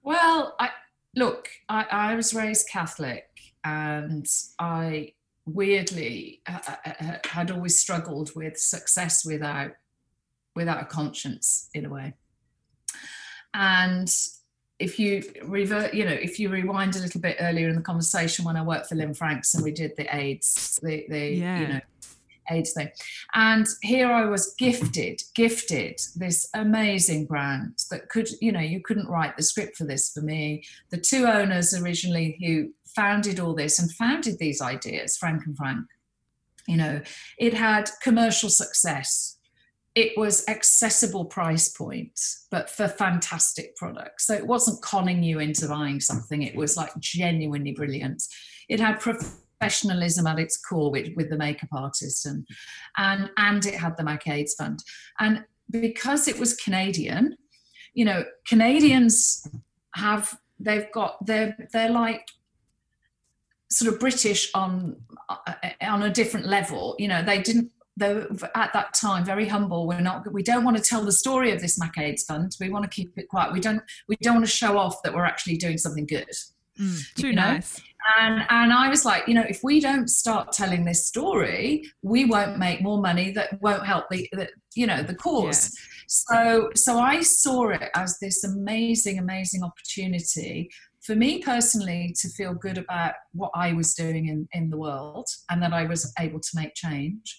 [0.03, 0.71] Well, I
[1.15, 3.29] look, I, I was raised Catholic
[3.63, 4.27] and
[4.59, 5.13] I
[5.47, 9.73] weirdly uh, uh, uh had always struggled with success without
[10.59, 12.13] without a conscience in a way.
[13.55, 14.13] And
[14.79, 18.45] if you revert, you know, if you rewind a little bit earlier in the conversation
[18.45, 21.61] when I worked for Lynne Franks and we did the AIDS, the, the yeah.
[21.61, 21.81] you know,
[22.51, 22.91] AIDS thing.
[23.35, 29.09] And here I was gifted, gifted this amazing brand that could, you know, you couldn't
[29.09, 30.65] write the script for this for me.
[30.91, 35.87] The two owners originally who founded all this and founded these ideas, Frank and Frank,
[36.67, 37.01] you know,
[37.39, 39.38] it had commercial success
[39.99, 44.29] it was accessible price points, but for fantastic products.
[44.29, 46.43] So it wasn't conning you into buying something.
[46.43, 48.23] It was like genuinely brilliant.
[48.69, 52.47] It had professionalism at its core with, with the makeup artist and
[52.97, 54.85] and and it had the Mac AIDS Fund.
[55.19, 57.37] And because it was Canadian,
[57.93, 59.49] you know, Canadians
[59.97, 62.25] have they've got they're they're like
[63.69, 64.95] sort of British on
[65.29, 66.95] uh, on a different level.
[67.01, 69.87] You know, they didn't though at that time very humble.
[69.87, 72.57] We're not we don't want to tell the story of this mac aids fund.
[72.61, 73.53] We want to keep it quiet.
[73.53, 76.29] We don't we don't want to show off that we're actually doing something good.
[76.81, 77.81] Mm, too nice.
[78.17, 82.25] And and i was like you know if we don't start telling this story we
[82.25, 85.77] won't make more money that won't help the, the you know the cause.
[86.07, 90.71] So so i saw it as this amazing amazing opportunity
[91.03, 95.27] for me personally to feel good about what i was doing in in the world
[95.51, 97.37] and that i was able to make change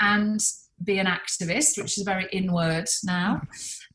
[0.00, 0.40] and
[0.82, 3.40] be an activist, which is very inward now,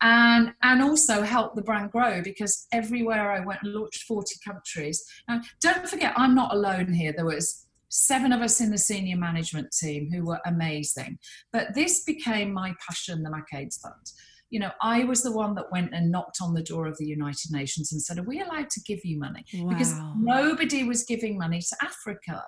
[0.01, 5.03] and and also help the brand grow because everywhere I went, launched 40 countries.
[5.27, 7.13] Now, don't forget, I'm not alone here.
[7.15, 11.17] There was seven of us in the senior management team who were amazing.
[11.51, 14.11] But this became my passion, the MacAIDS Fund.
[14.51, 17.05] You know, I was the one that went and knocked on the door of the
[17.05, 19.45] United Nations and said, Are we allowed to give you money?
[19.55, 19.69] Wow.
[19.69, 22.43] Because nobody was giving money to Africa.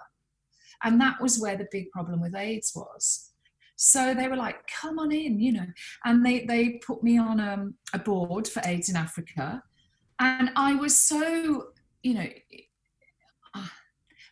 [0.84, 3.31] And that was where the big problem with AIDS was.
[3.76, 5.66] So they were like, come on in, you know.
[6.06, 9.64] And they, they put me on um, a board for AIDS in Africa.
[10.20, 11.68] And I was so,
[12.04, 12.28] you know,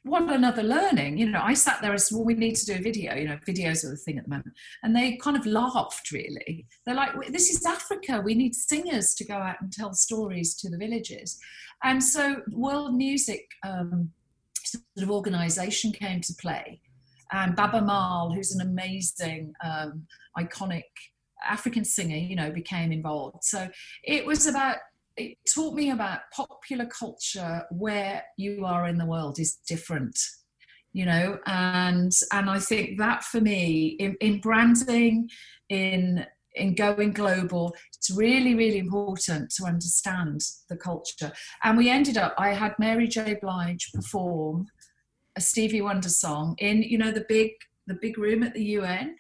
[0.04, 1.42] what another learning you know.
[1.42, 3.84] I sat there and said well we need to do a video you know videos
[3.84, 4.54] are the thing at the moment.
[4.84, 6.66] And they kind of laughed really.
[6.86, 8.22] They're like this is africa.
[8.24, 11.38] We need singers to go out and tell stories to the villages.
[11.84, 14.12] And so world music um,
[14.64, 16.82] sort of organization came to play
[17.32, 20.06] and Baaba Maal, who's an amazing um,
[20.38, 20.84] iconic
[21.48, 23.44] african singer you know became involved.
[23.44, 23.70] So
[24.04, 24.78] it was about
[25.18, 30.18] it taught me about popular culture where you are in the world is different
[30.94, 31.38] you know?
[31.46, 35.30] And and i think that for me in, in branding
[35.70, 41.32] in in going global it's really really important to understand the culture.
[41.64, 43.38] And we ended up i had mary j.
[43.42, 44.68] Blige perform
[45.40, 47.52] a stevie wonder song in you know the big
[47.88, 49.16] the big room at the un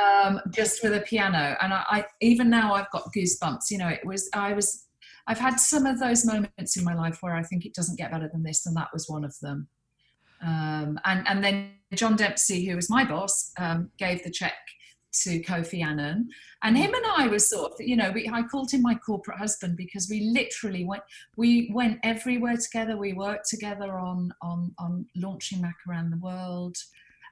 [0.00, 3.88] um, just with a piano and I, I even now i've got goosebumps you know
[3.88, 4.86] it was i was
[5.30, 8.10] I've had some of those moments in my life where I think it doesn't get
[8.10, 9.68] better than this, and that was one of them.
[10.42, 14.54] Um, and and then John Dempsey, who was my boss, um, gave the check
[15.12, 16.28] to Kofi Annan,
[16.62, 19.38] and him and I was sort of, you know, we, I called him my corporate
[19.38, 21.02] husband because we literally went,
[21.36, 22.96] we went everywhere together.
[22.96, 26.76] We worked together on on on launching Mac around the world,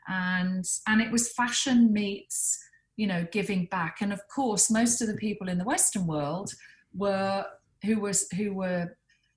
[0.08, 2.58] and and it was fashion meets,
[2.96, 3.98] you know, giving back.
[4.00, 6.52] And of course, most of the people in the Western world
[6.94, 7.44] were
[7.84, 8.96] who was who were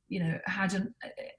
[0.10, 0.94] you know had an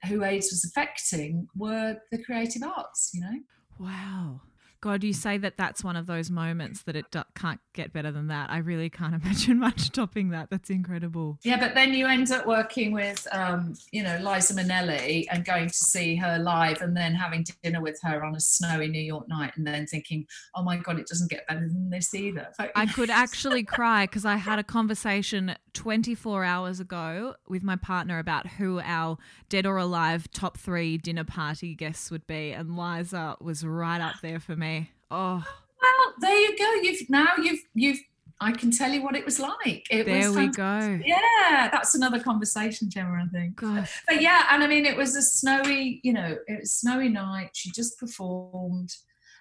[0.07, 3.11] who AIDS was affecting were the creative arts.
[3.13, 3.39] You know.
[3.79, 4.41] Wow.
[4.83, 8.27] God, you say that that's one of those moments that it can't get better than
[8.27, 8.49] that.
[8.49, 10.49] I really can't imagine much topping that.
[10.49, 11.39] That's incredible.
[11.41, 15.69] Yeah, but then you end up working with, um, you know, Liza Minnelli and going
[15.69, 19.29] to see her live and then having dinner with her on a snowy New York
[19.29, 22.49] night and then thinking, oh my God, it doesn't get better than this either.
[22.75, 28.19] I could actually cry because I had a conversation 24 hours ago with my partner
[28.19, 29.17] about who our
[29.47, 32.51] dead or alive top three dinner party guests would be.
[32.51, 34.72] And Liza was right up there for me.
[35.11, 35.43] Oh.
[35.81, 36.73] Well, there you go.
[36.81, 37.99] You've now you've you've
[38.43, 39.85] I can tell you what it was like.
[39.89, 40.99] It there was we go.
[41.05, 43.23] Yeah, that's another conversation, Gemma.
[43.23, 43.55] I think.
[43.55, 44.01] Gosh.
[44.07, 47.51] But yeah, and I mean, it was a snowy, you know, it was snowy night.
[47.53, 48.93] She just performed,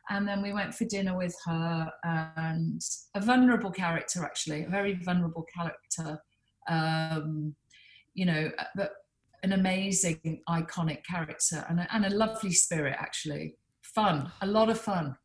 [0.08, 2.80] and then we went for dinner with her, and
[3.14, 6.22] a vulnerable character, actually, a very vulnerable character.
[6.68, 7.56] Um,
[8.14, 8.92] you know, uh, but
[9.42, 13.56] an amazing, iconic character, and a, and a lovely spirit, actually.
[13.82, 15.16] Fun, a lot of fun.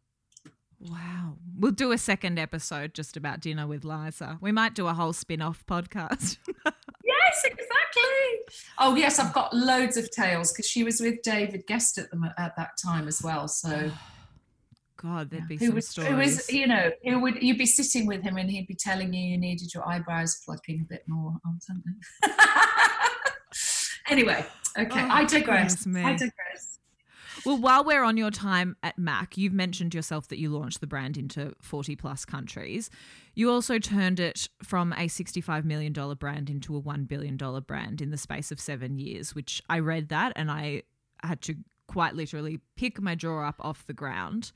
[0.80, 1.34] Wow.
[1.58, 4.38] We'll do a second episode just about dinner with Liza.
[4.42, 6.38] We might do a whole spin off podcast.
[7.04, 8.56] yes, exactly.
[8.78, 12.24] Oh, yes, I've got loads of tales because she was with David Gest at, them
[12.38, 13.48] at that time as well.
[13.48, 13.92] So.
[14.98, 16.10] God, there'd be who some was, stories.
[16.10, 19.13] Who was, you know, who would you'd be sitting with him and he'd be telling
[19.13, 21.96] you you needed your eyebrows plucking a bit more oh, or something.
[24.10, 24.44] anyway,
[24.76, 25.86] okay, Oh, I digress.
[25.86, 26.80] I digress.
[27.45, 30.88] Well, while we're on your time at Mac, you've mentioned yourself that you launched the
[30.88, 32.89] brand into 40 plus countries.
[33.36, 38.10] You also turned it from a $65 million brand into a $1 billion brand in
[38.12, 40.84] the space of seven years, which I read that and I
[41.23, 41.56] had to
[41.88, 44.52] quite literally pick my jaw up off the ground.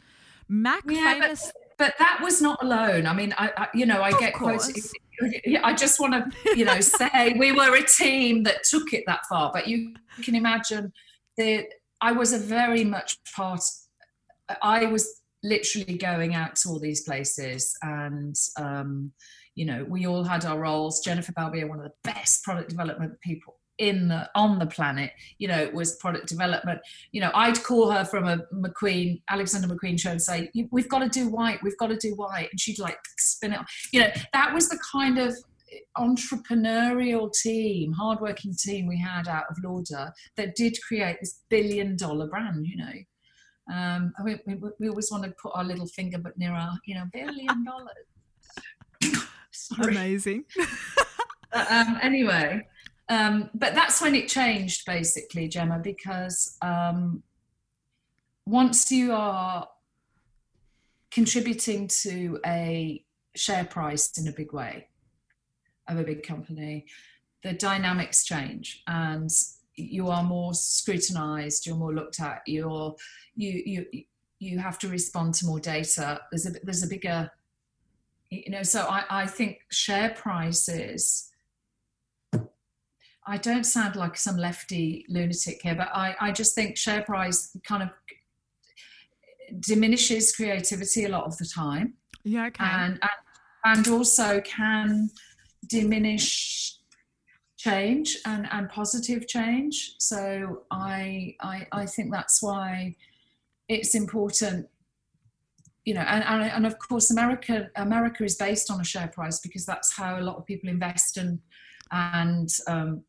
[0.49, 1.51] Mac Yeah, but- famous.
[1.77, 3.07] But that was not alone.
[3.07, 4.71] I mean, I, I you know, I Of get course.
[5.19, 5.61] quoted.
[5.63, 9.25] I just want to, you know, say we were a team that took it that
[9.25, 9.49] far.
[9.51, 10.93] But you can imagine
[11.37, 11.65] the
[12.01, 13.61] I was a very much part.
[14.61, 19.11] I was literally going out to all these places, and um,
[19.55, 21.01] you know, we all had our roles.
[21.01, 25.47] Jennifer Balbier, one of the best product development people in the on the planet, you
[25.47, 26.79] know, was product development.
[27.11, 30.99] You know, I'd call her from a McQueen, Alexander McQueen show and say, "We've got
[30.99, 31.61] to do white.
[31.63, 33.59] We've got to do white," and she'd like spin it.
[33.91, 35.35] You know, that was the kind of
[35.97, 42.27] entrepreneurial team, hardworking team we had out of Lauder that did create this billion dollar
[42.27, 42.93] brand, you know.
[43.73, 46.95] Um, mean, we, we always want to put our little finger but near our, you
[46.95, 49.27] know, billion dollars.
[49.83, 50.45] Amazing.
[51.53, 52.65] Um, anyway,
[53.09, 57.23] um, but that's when it changed basically, Gemma, because um,
[58.45, 59.67] once you are
[61.11, 63.03] contributing to a
[63.35, 64.87] share price in a big way
[65.87, 66.85] of a big company,
[67.43, 68.83] the dynamics change.
[68.87, 69.29] And
[69.75, 72.95] you are more scrutinized you're more looked at you're
[73.35, 74.03] you you
[74.39, 77.29] you have to respond to more data there's a there's a bigger
[78.29, 81.29] you know so i i think share prices
[83.27, 87.55] i don't sound like some lefty lunatic here but i i just think share price
[87.63, 87.89] kind of
[89.59, 93.11] diminishes creativity a lot of the time yeah okay and and,
[93.77, 95.09] and also can
[95.67, 96.77] diminish
[97.57, 99.95] change and, and positive change.
[99.99, 102.95] So I, I I think that's why
[103.69, 104.67] it's important,
[105.85, 109.39] you know, and, and, and of course America America is based on a share price
[109.39, 111.39] because that's how a lot of people invest and
[111.91, 113.03] and um,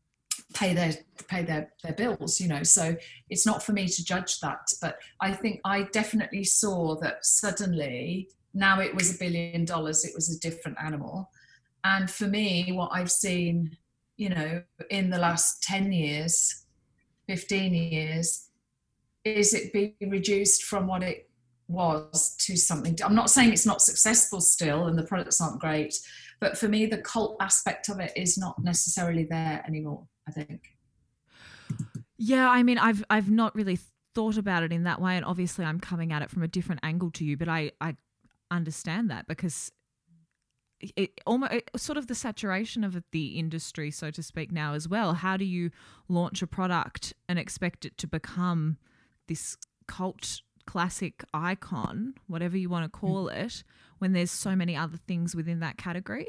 [0.53, 0.93] pay their
[1.27, 2.95] pay their, their bills you know so
[3.29, 8.29] it's not for me to judge that but i think i definitely saw that suddenly
[8.53, 11.29] now it was a billion dollars it was a different animal
[11.83, 13.75] and for me what i've seen
[14.17, 16.65] you know, in the last 10 years,
[17.27, 18.49] 15 years,
[19.23, 21.29] is it being reduced from what it
[21.67, 22.97] was to something?
[23.03, 25.95] I'm not saying it's not successful still and the products aren't great,
[26.39, 30.61] but for me, the cult aspect of it is not necessarily there anymore, I think.
[32.17, 33.79] Yeah, I mean, I've I've not really
[34.13, 36.81] thought about it in that way, and obviously, I'm coming at it from a different
[36.83, 37.35] angle to you.
[37.37, 37.95] But I I
[38.51, 39.71] understand that because
[40.95, 44.87] it almost it, sort of the saturation of the industry, so to speak, now as
[44.87, 45.13] well.
[45.13, 45.71] How do you
[46.07, 48.77] launch a product and expect it to become
[49.27, 49.57] this
[49.87, 53.05] cult classic icon, whatever you want to hmm.
[53.05, 53.63] call it,
[53.99, 56.27] when there's so many other things within that category?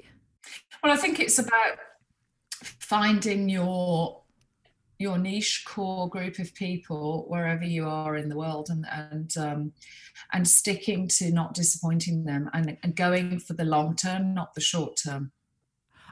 [0.83, 1.79] Well, I think it's about
[2.51, 4.24] finding your
[4.99, 9.73] your niche core group of people wherever you are in the world and and um,
[10.33, 14.61] and sticking to not disappointing them and, and going for the long term not the
[14.61, 15.33] short term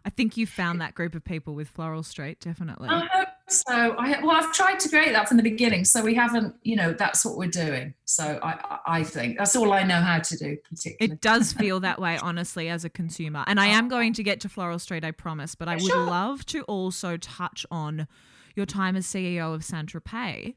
[0.05, 2.89] I think you found that group of people with Floral Street, definitely.
[2.89, 3.73] I hope so.
[3.73, 6.93] I, well, I've tried to create that from the beginning, so we haven't, you know,
[6.93, 7.95] that's what we're doing.
[8.05, 10.57] So I, I think that's all I know how to do.
[10.69, 13.45] Particularly, it does feel that way, honestly, as a consumer.
[13.47, 15.55] And I am going to get to Floral Street, I promise.
[15.55, 16.05] But I would sure.
[16.05, 18.09] love to also touch on
[18.55, 20.55] your time as CEO of Saint Tropez.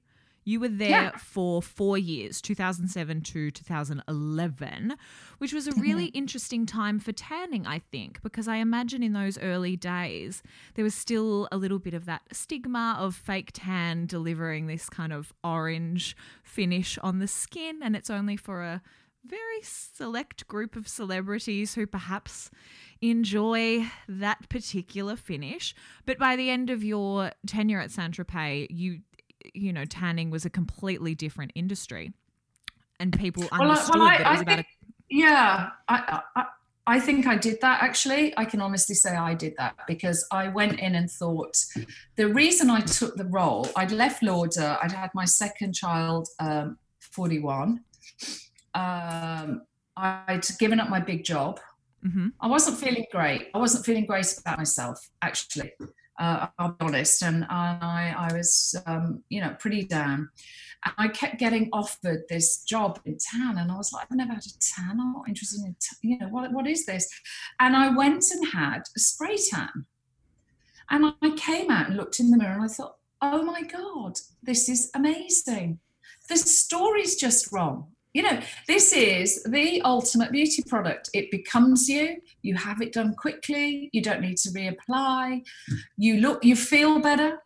[0.47, 1.17] You were there yeah.
[1.17, 4.95] for four years, 2007 to 2011,
[5.39, 5.81] which was a mm-hmm.
[5.81, 10.43] really interesting time for tanning, I think, because I imagine in those early days,
[10.75, 15.11] there was still a little bit of that stigma of fake tan delivering this kind
[15.11, 18.83] of orange finish on the skin, and it's only for a
[19.25, 22.51] very select group of celebrities who perhaps
[23.11, 25.75] enjoy that particular finish.
[26.05, 28.99] But by the end of your tenure at Saint Tropez, you
[29.53, 32.13] you know, tanning was a completely different industry,
[32.99, 34.55] and people well, understood well, I, that it was I about.
[34.55, 36.45] Think, a- yeah, I, I
[36.87, 38.33] I think I did that actually.
[38.37, 41.57] I can honestly say I did that because I went in and thought
[42.15, 46.77] the reason I took the role, I'd left Lauder, I'd had my second child, um,
[46.99, 47.81] 41.
[48.75, 49.61] Um,
[49.97, 51.59] I'd given up my big job.
[52.05, 52.27] Mm-hmm.
[52.39, 53.47] I wasn't feeling great.
[53.53, 55.71] I wasn't feeling great about myself, actually.
[56.19, 57.23] Uh, I'll be honest.
[57.23, 60.29] And I, I was, um, you know, pretty down.
[60.85, 64.33] And I kept getting offered this job in tan, and I was like, I've never
[64.33, 64.99] had a tan.
[64.99, 67.09] I'm not interested in, t- you know, what, what is this?
[67.59, 69.87] And I went and had a spray tan.
[70.91, 74.19] And I came out and looked in the mirror, and I thought, oh my God,
[74.43, 75.79] this is amazing.
[76.29, 81.09] The story's just wrong you know this is the ultimate beauty product.
[81.13, 82.15] It becomes you.
[82.43, 83.89] You have it done quickly.
[83.91, 85.41] You don't need to reapply.
[85.97, 87.39] You look you feel better.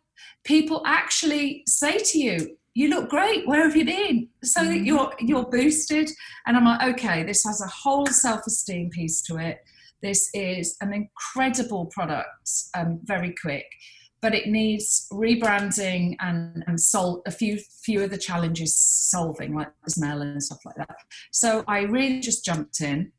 [0.44, 3.48] People actually say to you you look great.
[3.48, 4.28] Where have you been?
[4.44, 4.84] So that mm-hmm.
[4.84, 6.08] you're you're boosted.
[6.46, 9.58] And i'm like okay this has a whole self-esteem piece to it.
[10.02, 13.66] This is an incredible product um, very quick
[14.22, 19.72] but it needs rebranding and, and solve a few few of the challenges solving, like
[19.84, 20.96] the smell and stuff like that.
[21.30, 23.12] So I really just jumped in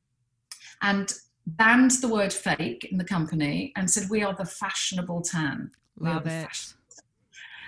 [0.81, 1.13] and
[1.45, 5.71] banned the word fake in the company and said we are the fashionable tan.
[5.99, 6.73] Love it.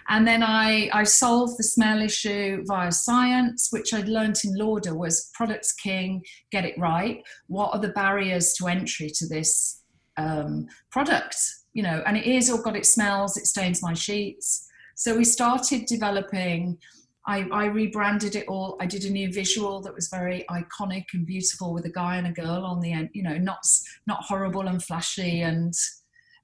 [0.09, 4.93] And then I, I solved the smell issue via science, which I'd learnt in Lauder
[4.95, 7.23] was products king, get it right.
[7.47, 9.81] What are the barriers to entry to this
[10.17, 11.38] um, product?
[11.74, 14.67] You know, and it is all got it smells, it stains my sheets.
[14.95, 16.78] So we started developing.
[17.26, 18.76] I, I rebranded it all.
[18.82, 22.28] I did a new visual that was very iconic and beautiful with a guy and
[22.28, 23.09] a girl on the end.
[23.13, 23.65] You know, not
[24.07, 25.74] not horrible and flashy and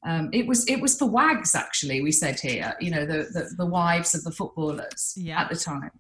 [0.06, 3.54] um, it was it was for wags actually we said here you know the the,
[3.58, 5.42] the wives of the footballers yeah.
[5.42, 5.92] at the time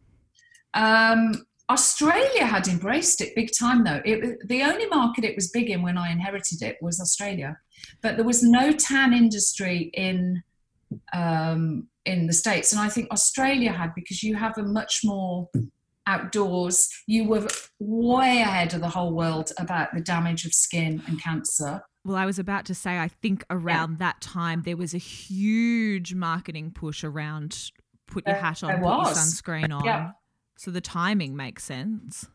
[0.74, 5.70] um, australia had embraced it big time though it, the only market it was big
[5.70, 7.58] in when i inherited it was australia
[8.02, 10.42] but there was no tan industry in
[11.14, 15.50] um, in the states, and I think Australia had because you have a much more
[16.08, 16.90] outdoors.
[17.08, 17.48] You were
[17.80, 21.82] way ahead of the whole world about the damage of skin and cancer.
[22.06, 23.98] Well, I was about to say, I think around yeah.
[24.00, 27.72] that time there was a huge marketing push around
[28.08, 29.86] put your hat on, put your sunscreen on.
[29.86, 30.12] Yeah.
[30.60, 32.28] So the timing makes sense.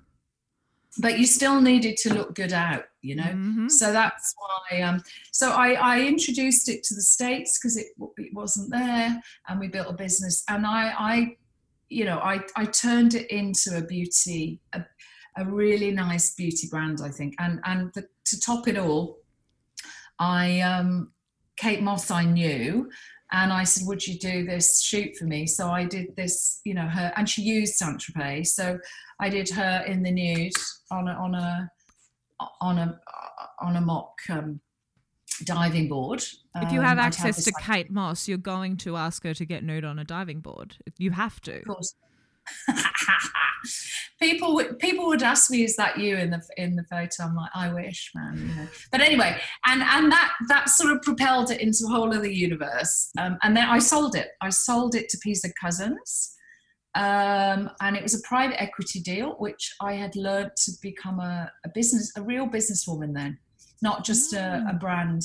[0.99, 3.23] But you still needed to look good out, you know.
[3.25, 3.69] Mm-hmm.
[3.69, 4.81] So that's why.
[4.81, 9.61] Um, so I, I introduced it to the states because it, it wasn't there, and
[9.61, 10.43] we built a business.
[10.49, 11.37] And I, I
[11.91, 14.83] you know, I, I turned it into a beauty, a,
[15.37, 17.35] a really nice beauty brand, I think.
[17.39, 19.19] And and the, to top it all,
[20.19, 21.13] I um,
[21.57, 22.91] Kate Moss I knew,
[23.35, 26.75] and I said, "Would you do this shoot for me?" So I did this, you
[26.75, 28.79] know, her, and she used Saint Tropez, so
[29.21, 30.53] I did her in the nude
[30.91, 31.71] on a on a
[32.61, 33.01] on a
[33.61, 34.61] on a mock um,
[35.45, 36.25] diving board.
[36.57, 39.65] If you have um, access to Kate Moss, you're going to ask her to get
[39.65, 40.77] nude on a diving board.
[40.99, 41.59] You have to.
[41.59, 41.95] Of course.
[44.21, 47.37] people would people would ask me, "Is that you in the in the photo?" I'm
[47.37, 48.69] like, "I wish, man." You know.
[48.91, 53.11] But anyway, and and that that sort of propelled it into the whole other universe.
[53.19, 54.29] Um, and then I sold it.
[54.41, 56.35] I sold it to PZ Cussons,
[56.95, 61.51] um, and it was a private equity deal, which I had learned to become a,
[61.65, 63.39] a business, a real businesswoman then
[63.85, 64.81] not just a, a mm.
[64.81, 65.23] brand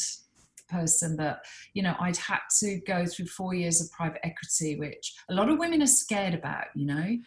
[0.70, 1.43] person but
[1.74, 5.49] you know i'd had to go through four years of private equity which a lot
[5.49, 7.17] of women are scared about you know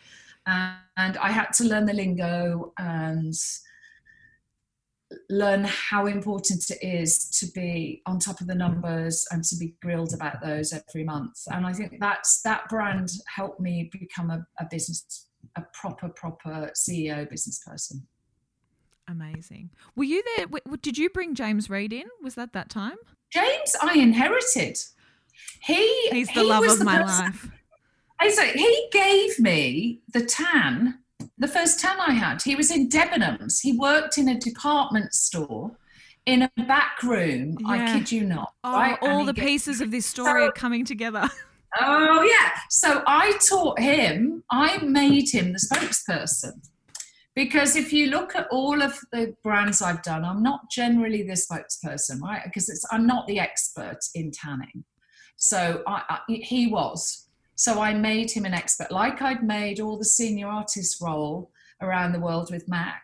[0.46, 3.34] and i had to learn the lingo and
[5.28, 9.74] learn how important it is to be on top of the numbers and to be
[9.82, 14.46] grilled about those every month and i think that's that brand helped me become a,
[14.58, 15.26] a business
[15.56, 18.06] a proper proper ceo business person
[19.08, 19.70] Amazing.
[19.96, 20.46] Were you there?
[20.80, 22.06] Did you bring James Read in?
[22.22, 22.96] Was that that time?
[23.32, 24.78] James, I inherited.
[25.62, 27.48] He he's the he love of the my person, life.
[28.20, 30.98] I say he gave me the tan,
[31.38, 32.42] the first tan I had.
[32.42, 33.60] He was in Debenhams.
[33.62, 35.76] He worked in a department store
[36.26, 37.56] in a back room.
[37.60, 37.68] Yeah.
[37.68, 38.52] I kid you not.
[38.64, 38.98] Oh, right?
[39.00, 41.28] all the pieces of this story so, are coming together.
[41.80, 42.50] Oh yeah.
[42.68, 44.44] So I taught him.
[44.50, 46.60] I made him the spokesperson
[47.34, 51.32] because if you look at all of the brands I've done, I'm not generally the
[51.32, 52.42] spokesperson, right?
[52.44, 54.84] Because it's I'm not the expert in tanning.
[55.36, 57.28] So I, I, he was.
[57.54, 62.12] So I made him an expert, like I'd made all the senior artist role around
[62.12, 63.02] the world with Mac,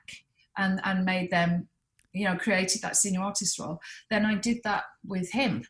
[0.57, 1.69] and and made them,
[2.13, 3.81] you know, created that senior artist role.
[4.11, 5.65] Then I did that with him.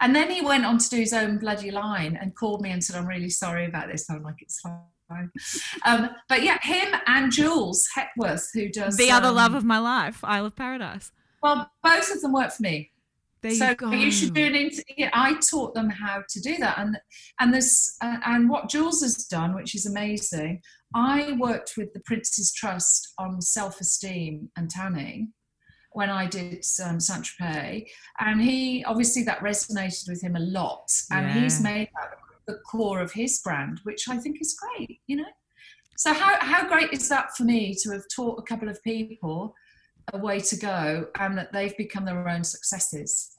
[0.00, 2.82] And then he went on to do his own bloody line and called me and
[2.82, 4.10] said, I'm really sorry about this.
[4.10, 4.80] I'm like, it's fine
[5.86, 9.78] um, but yeah, him and Jules Hepworth, who does the other um, love of my
[9.78, 11.12] life, Isle of Paradise.
[11.42, 12.90] Well, both of them work for me.
[13.42, 13.92] There so you, go.
[13.92, 16.98] you should do an inter- yeah, I taught them how to do that, and
[17.40, 20.62] and this uh, and what Jules has done, which is amazing.
[20.94, 25.32] I worked with the Prince's Trust on self-esteem and tanning
[25.92, 27.86] when I did um, Saint Tropez,
[28.18, 31.34] and he obviously that resonated with him a lot, and yeah.
[31.42, 32.14] he's made that
[32.46, 35.24] the core of his brand, which I think is great, you know.
[35.96, 39.54] So how how great is that for me to have taught a couple of people
[40.12, 43.30] a way to go and that they've become their own successes.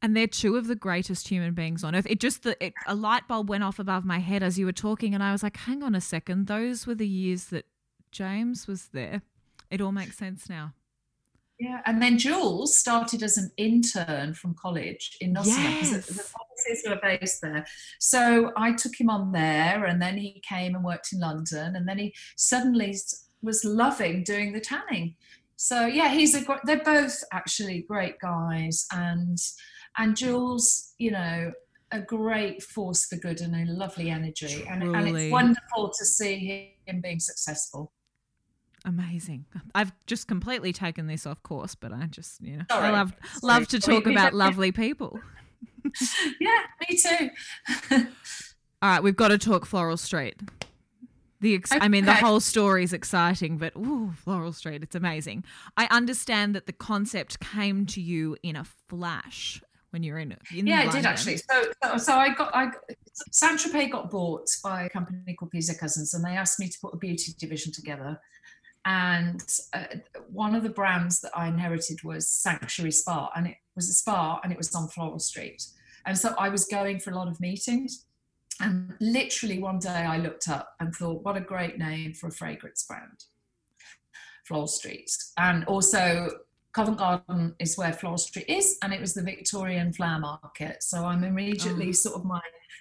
[0.00, 2.06] And they're two of the greatest human beings on earth.
[2.08, 4.72] It just the it, a light bulb went off above my head as you were
[4.72, 7.64] talking, and I was like, "Hang on a second, those were the years that
[8.12, 9.22] James was there."
[9.70, 10.74] It all makes sense now.
[11.64, 16.06] Yeah, and then Jules started as an intern from college in Nottingham yes.
[16.06, 17.64] the, offices were based there.
[17.98, 21.88] So I took him on there, and then he came and worked in London, and
[21.88, 22.94] then he suddenly
[23.42, 25.16] was loving doing the tanning.
[25.56, 29.38] So yeah, he's a they're both actually great guys, and
[29.96, 31.50] and Jules, you know,
[31.92, 36.74] a great force for good and a lovely energy, and, and it's wonderful to see
[36.84, 37.93] him being successful.
[38.84, 39.46] Amazing.
[39.74, 42.88] I've just completely taken this off course, but I just, you know, Sorry.
[42.88, 43.54] I love Sorry.
[43.54, 45.18] love to talk about lovely people.
[46.40, 46.58] yeah,
[46.88, 47.30] me too.
[48.82, 50.38] All right, we've got to talk Floral Street.
[51.40, 51.80] The ex- okay.
[51.82, 55.44] I mean, the whole story is exciting, but ooh, Floral Street, it's amazing.
[55.76, 60.40] I understand that the concept came to you in a flash when you're in it.
[60.50, 60.88] yeah, London.
[60.88, 61.36] it did actually.
[61.36, 62.70] So, so, so I got, I
[63.30, 66.78] Saint Tropez got bought by a company called PZ Cussons, and they asked me to
[66.80, 68.18] put a beauty division together
[68.84, 69.84] and uh,
[70.30, 74.40] one of the brands that I inherited was Sanctuary Spa, and it was a spa,
[74.42, 75.62] and it was on Floral Street.
[76.06, 78.06] And so I was going for a lot of meetings,
[78.60, 82.32] and literally one day I looked up and thought, what a great name for a
[82.32, 83.24] fragrance brand,
[84.46, 85.10] Floral Street.
[85.38, 86.28] And also,
[86.74, 90.82] Covent Garden is where Floral Street is, and it was the Victorian Flower Market.
[90.82, 91.92] So I'm immediately oh.
[91.92, 92.40] sort of my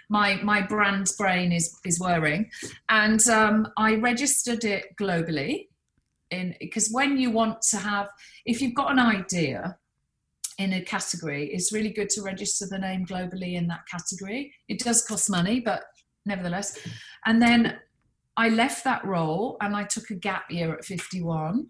[0.10, 2.50] my my brand brain is is whirring,
[2.90, 5.68] and um, I registered it globally,
[6.34, 8.10] in because when you want to have,
[8.46, 9.78] if you've got an idea
[10.58, 14.54] in a category, it's really good to register the name globally in that category.
[14.68, 15.84] It does cost money, but
[16.26, 16.78] nevertheless,
[17.26, 17.80] and then
[18.36, 21.68] I left that role and I took a gap year at 51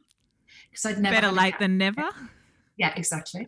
[0.70, 2.08] because I'd never better late than never.
[2.78, 3.48] Yeah, exactly.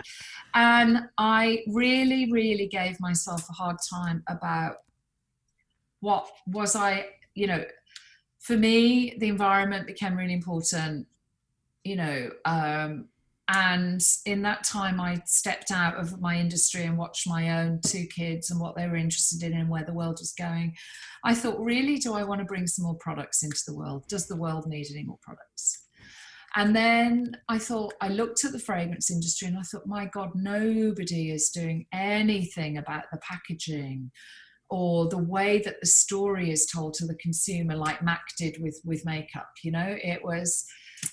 [0.53, 4.77] And I really, really gave myself a hard time about
[6.01, 7.63] what was I, you know,
[8.45, 11.07] for me, the environment became really important,
[11.83, 13.05] you know, um,
[13.47, 18.07] and in that time i stepped out of my industry and watched my own two
[18.07, 20.75] kids and what they were interested in and where the world was going.
[21.23, 24.05] I thought really do i want to bring some more products into the world?
[24.07, 25.85] Does the world need any more products?
[26.55, 30.31] And then I thought, I looked at the fragrance industry and I thought, my God,
[30.35, 34.11] nobody is doing anything about the packaging
[34.69, 38.79] or the way that the story is told to the consumer, like Mac did with,
[38.83, 39.49] with makeup.
[39.63, 40.65] You know, it was,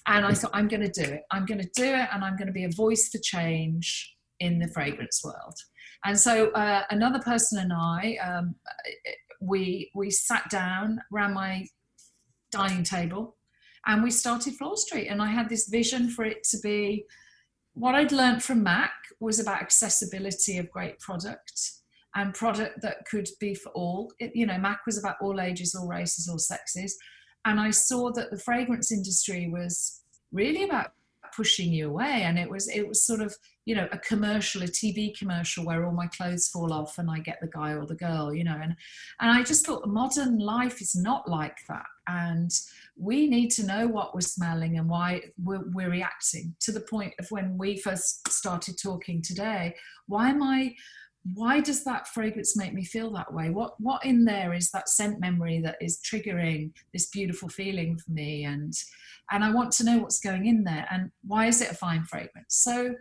[0.06, 1.22] and I thought, I'm going to do it.
[1.30, 4.58] I'm going to do it and I'm going to be a voice for change in
[4.58, 5.54] the fragrance world.
[6.04, 8.54] And so uh, another person and I, um,
[9.40, 11.66] we, we sat down around my
[12.50, 13.36] dining table
[13.86, 15.08] and we started Floral Street.
[15.08, 17.04] And I had this vision for it to be
[17.74, 21.81] what I'd learned from Mac was about accessibility of great product
[22.14, 24.12] and product that could be for all.
[24.18, 26.96] It, you know, Mac was about all ages, all races, all sexes.
[27.44, 30.02] And I saw that the fragrance industry was
[30.32, 30.92] really about
[31.34, 33.34] pushing you away and it was it was sort of
[33.64, 37.18] you know a commercial a tv commercial where all my clothes fall off and i
[37.18, 38.76] get the guy or the girl you know and
[39.20, 42.50] and i just thought modern life is not like that and
[42.96, 47.14] we need to know what we're smelling and why we're, we're reacting to the point
[47.18, 49.74] of when we first started talking today
[50.06, 50.74] why am i
[51.34, 53.50] why does that fragrance make me feel that way?
[53.50, 58.10] What what in there is that scent memory that is triggering this beautiful feeling for
[58.10, 58.44] me?
[58.44, 58.72] And
[59.30, 62.04] and i want to know what's going in there and why is it a fine
[62.04, 62.56] fragrance?
[62.56, 62.94] So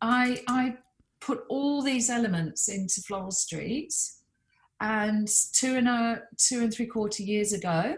[0.00, 0.76] i i
[1.20, 3.92] put all these elements into floral street
[4.80, 7.96] and two and a two and three quarter years ago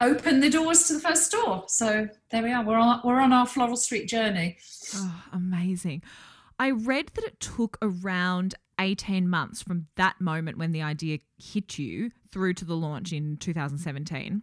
[0.00, 2.64] opened the doors to the first store so there we are.
[2.64, 4.58] We're on we're on our floral street journey.
[4.94, 6.02] Oh amazing.
[6.58, 11.78] I read that it took around 18 months from that moment when the idea hit
[11.78, 14.42] you through to the launch in 2017.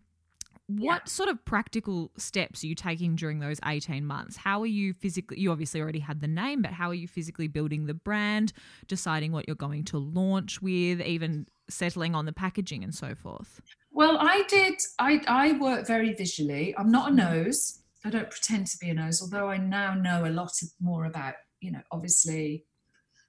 [0.68, 1.00] What yeah.
[1.06, 4.36] sort of practical steps are you taking during those 18 months?
[4.36, 7.48] How are you physically, you obviously already had the name, but how are you physically
[7.48, 8.52] building the brand,
[8.88, 13.62] deciding what you're going to launch with, even settling on the packaging and so forth?
[13.92, 16.74] Well, I did, I, I work very visually.
[16.78, 17.18] I'm not a mm.
[17.18, 17.82] nose.
[18.04, 21.36] I don't pretend to be a nose, although I now know a lot more about,
[21.60, 22.66] you know, obviously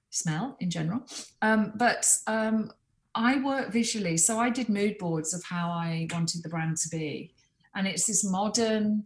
[0.09, 1.01] smell in general.
[1.41, 2.71] Um, but um,
[3.15, 6.89] I work visually, so I did mood boards of how I wanted the brand to
[6.89, 7.33] be,
[7.75, 9.05] and it's this modern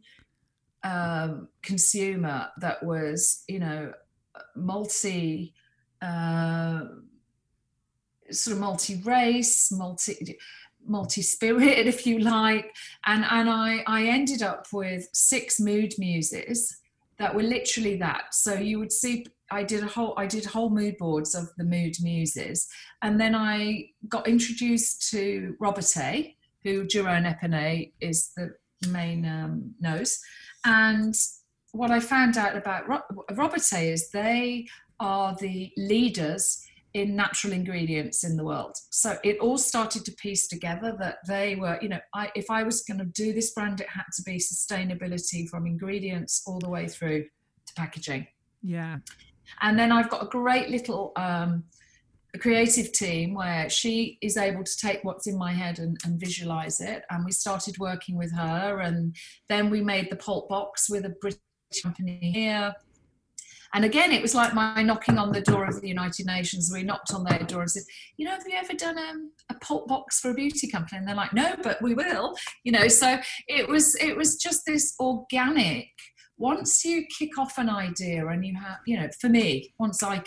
[0.84, 3.94] um, consumer that was, you know,
[4.56, 5.54] multi.
[6.02, 6.86] Uh,
[8.32, 10.38] sort of multi-race, multi
[10.86, 12.74] multi-spirited, if you like,
[13.06, 16.78] and and I I ended up with six mood muses
[17.18, 18.34] that were literally that.
[18.34, 21.64] So you would see I did a whole I did whole mood boards of the
[21.64, 22.68] mood muses,
[23.02, 28.56] and then I got introduced to Robertet, who Jerome Epinette is the
[28.90, 30.20] main um, nose,
[30.66, 31.14] and
[31.74, 34.68] what I found out about Ro- Robertet is they
[35.00, 38.76] are the leaders in natural ingredients in the world.
[38.90, 42.64] So it all started to piece together that they were, you know, I, if I
[42.64, 46.70] was going to do this brand, it had to be sustainability from ingredients all the
[46.70, 48.28] way through to packaging.
[48.62, 48.98] Yeah.
[49.62, 51.64] And then I've got a great little um,
[52.40, 56.80] creative team where she is able to take what's in my head and, and, visualize
[56.80, 57.04] it.
[57.10, 58.80] And we started working with her.
[58.80, 59.16] And
[59.50, 61.40] then we made the pulp box with a British
[61.84, 62.74] company here.
[63.74, 66.70] And again, it was like my knocking on the door of the United Nations.
[66.74, 67.84] We knocked on their door and said,
[68.18, 71.08] "You know, have you ever done um, a pulp box for a beauty company?" And
[71.08, 72.36] they're like, "No, but we will."
[72.66, 75.88] You know, so it was it was just this organic
[76.42, 80.24] once you kick off an idea and you have, you know, for me, once I,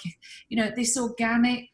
[0.48, 1.68] you know, this organic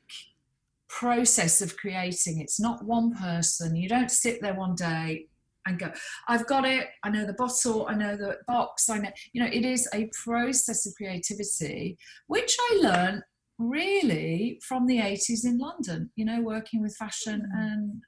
[0.89, 3.77] process of creating, it's not one person.
[3.77, 5.27] You don't sit there one day
[5.67, 5.93] and go,
[6.27, 9.51] I've got it, I know the bottle, I know the box, I know, you know,
[9.53, 13.23] it is a process of creativity, which I learned
[13.59, 17.61] really from the 80s in London, you know, working with fashion mm.
[17.61, 18.03] and,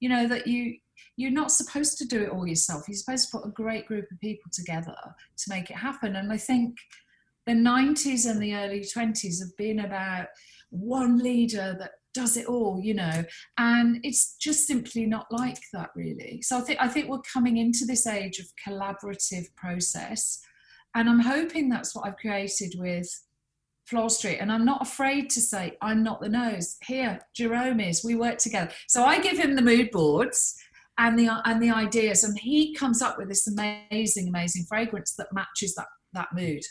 [0.00, 0.76] you know, that you,
[1.18, 2.84] you're not supposed to do it all yourself.
[2.86, 4.94] You're supposed to put a great group of people together
[5.36, 6.14] to make it happen.
[6.14, 6.76] And I think
[7.44, 10.28] the 90s and the early 20s have been about
[10.70, 13.24] one leader that does it all you know
[13.58, 17.58] and it's just simply not like that really so i think i think we're coming
[17.58, 20.40] into this age of collaborative process
[20.94, 23.08] and i'm hoping that's what i've created with
[23.88, 26.76] Floral Street, and I'm not afraid to say I'm not the nose.
[26.86, 28.04] Here, Jerome is.
[28.04, 28.70] We work together.
[28.86, 30.56] So I give him the mood boards
[30.98, 35.32] and the and the ideas, and he comes up with this amazing, amazing fragrance that
[35.32, 36.62] matches that that mood.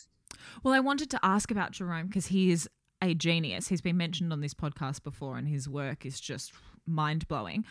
[0.64, 2.70] Well, I wanted to ask about Jerome because he is
[3.02, 3.68] a genius.
[3.68, 6.54] He's been mentioned on this podcast before, and his work is just
[6.86, 7.66] mind blowing.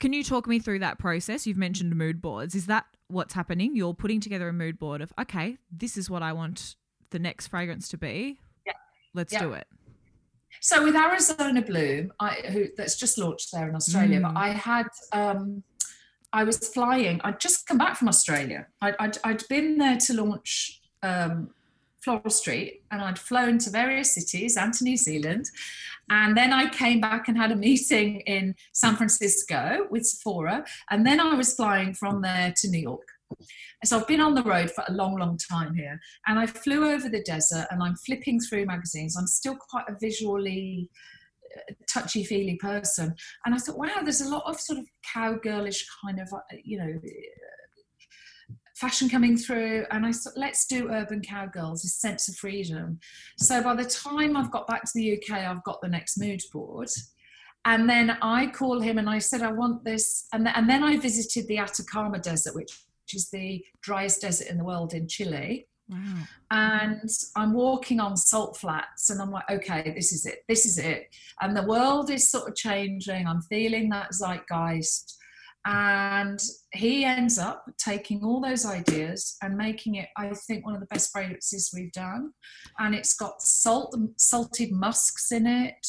[0.00, 1.46] Can you talk me through that process?
[1.46, 2.54] You've mentioned mood boards.
[2.54, 3.74] Is that what's happening?
[3.74, 6.76] You're putting together a mood board of, okay, this is what I want
[7.10, 8.38] the next fragrance to be.
[8.64, 8.74] Yeah.
[9.12, 9.40] Let's yeah.
[9.40, 9.66] do it.
[10.60, 14.22] So with Arizona Bloom, I, who that's just launched there in Australia, mm.
[14.22, 15.62] but I had um,
[16.32, 17.20] I was flying.
[17.24, 18.66] I'd just come back from Australia.
[18.82, 21.50] I'd, I'd, I'd been there to launch um,
[22.02, 25.46] Floral Street and I'd flown to various cities and to New Zealand.
[26.10, 30.64] And then I came back and had a meeting in San Francisco with Sephora.
[30.90, 33.08] And then I was flying from there to New York.
[33.84, 36.00] So I've been on the road for a long, long time here.
[36.26, 39.16] And I flew over the desert and I'm flipping through magazines.
[39.16, 40.88] I'm still quite a visually
[41.88, 43.14] touchy feely person.
[43.44, 46.78] And I thought, wow, there's a lot of sort of cowgirlish kind of, uh, you
[46.78, 47.00] know,
[48.76, 49.84] fashion coming through.
[49.90, 53.00] And i thought let's do urban cowgirls this sense of freedom.
[53.38, 56.40] So by the time i've got back to the uk i've got the next mood
[56.52, 56.88] board.
[57.64, 60.26] And then i call him and i said i want this.
[60.32, 62.70] And, th- and then i visited the atacama desert which,
[63.04, 66.22] which is the driest desert in the world in chile Wow.
[66.50, 70.44] And I'm walking on salt flats and I'm like, okay, this is it.
[70.48, 71.14] This is it.
[71.40, 73.26] And the world is sort of changing.
[73.26, 75.16] I'm feeling that zeitgeist.
[75.64, 76.40] And
[76.72, 80.86] he ends up taking all those ideas and making it, I think, one of the
[80.86, 82.32] best fragrances we've done.
[82.78, 85.86] And it's got salt, salted musks in it,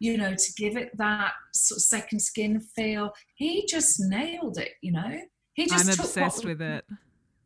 [0.00, 3.12] you know, to give it that sort of second skin feel.
[3.34, 5.20] He just nailed it, you know.
[5.54, 6.84] He just I'm obsessed with it.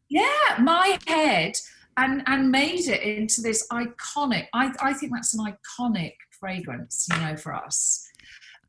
[0.08, 1.58] Yeah, my head
[1.96, 4.46] and and made it into this iconic.
[4.52, 8.06] I I think that's an iconic fragrance, you know, for us.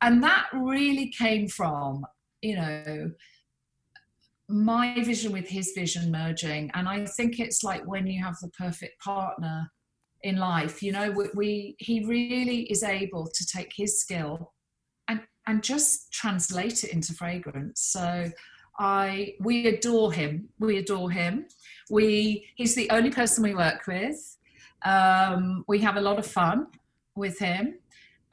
[0.01, 2.05] And that really came from
[2.41, 3.11] you know
[4.49, 8.49] my vision with his vision merging and i think it's like when you have the
[8.49, 9.69] perfect partner
[10.23, 14.53] in life you know we, we, he really is able to take his skill
[15.09, 18.31] and and just translate it into fragrance so
[18.79, 21.45] i we adore him we adore him
[21.89, 24.37] we he's the only person we work with
[24.85, 26.67] um, we have a lot of fun
[27.15, 27.79] with him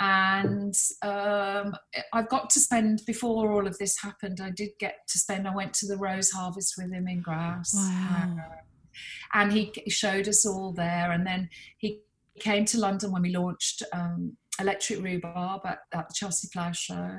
[0.01, 1.75] and um,
[2.13, 4.41] I've got to spend before all of this happened.
[4.43, 5.47] I did get to spend.
[5.47, 8.37] I went to the rose harvest with him in Grasse, wow.
[8.39, 8.55] uh,
[9.35, 11.13] and he showed us all there.
[11.13, 12.01] And then he
[12.41, 17.19] came to London when we launched um, Electric Rhubarb at, at the Chelsea Flower Show.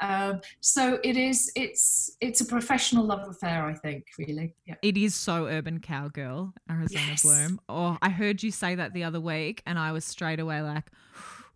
[0.00, 1.52] Um, so it is.
[1.54, 3.64] It's it's a professional love affair.
[3.64, 4.54] I think really.
[4.66, 4.74] Yeah.
[4.82, 7.22] It is so urban cowgirl, Arizona yes.
[7.22, 7.60] Bloom.
[7.68, 10.90] Oh, I heard you say that the other week, and I was straight away like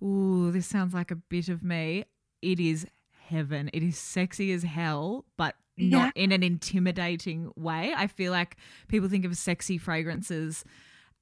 [0.02, 2.04] ooh, this sounds like a bit of me.
[2.42, 2.86] It is
[3.28, 3.70] heaven.
[3.72, 6.22] It is sexy as hell, but not yeah.
[6.22, 7.92] in an intimidating way.
[7.96, 8.56] I feel like
[8.88, 10.64] people think of sexy fragrances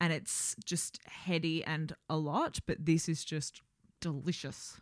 [0.00, 3.62] and it's just heady and a lot, but this is just
[4.00, 4.80] delicious.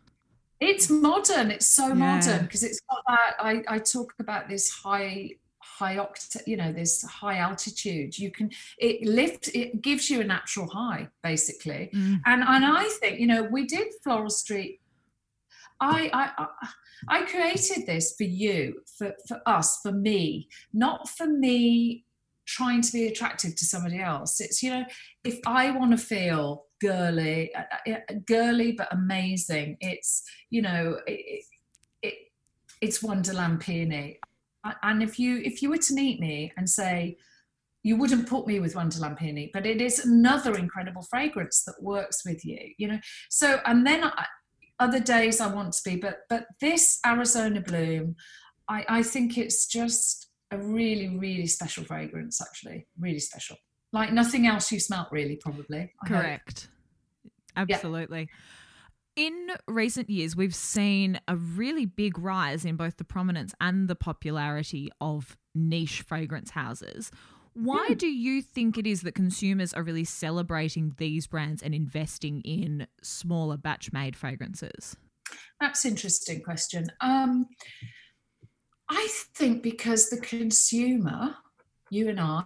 [0.59, 1.51] It's modern.
[1.51, 1.93] It's so yeah.
[1.93, 3.35] modern because it's got that.
[3.39, 5.31] I, I talk about this high
[5.77, 10.23] high oct you know this high altitude you can it lifts it gives you a
[10.23, 12.19] natural high basically mm.
[12.25, 14.79] and and i think you know we did floral street
[15.81, 16.47] I, I
[17.09, 22.05] i created this for you for for us for me not for me
[22.45, 24.85] trying to be attractive to somebody else it's you know
[25.23, 31.43] if i want to feel girly uh, uh, girly but amazing it's you know it,
[32.01, 32.13] it
[32.81, 34.19] it's wonderland peony
[34.83, 37.17] and if you if you were to meet me and say
[37.85, 42.25] you wouldn't put me with Wonderland Peony, but it is another incredible fragrance that works
[42.25, 42.97] with you, you know.
[43.29, 44.25] So, and then I,
[44.79, 48.15] other days I want to be, but but this Arizona Bloom,
[48.67, 52.41] I, I think it's just a really really special fragrance.
[52.41, 53.57] Actually, really special,
[53.91, 55.93] like nothing else you smelt really, probably.
[56.03, 56.67] I Correct.
[57.57, 57.69] Hope.
[57.69, 58.29] Absolutely.
[59.17, 59.25] Yeah.
[59.27, 63.95] In recent years, we've seen a really big rise in both the prominence and the
[63.95, 67.11] popularity of niche fragrance houses.
[67.53, 72.41] Why do you think it is that consumers are really celebrating these brands and investing
[72.41, 74.97] in smaller batch made fragrances?
[75.61, 76.87] That's an interesting question.
[76.99, 77.47] Um,
[78.89, 81.35] I think because the consumer,
[81.89, 82.43] you and I,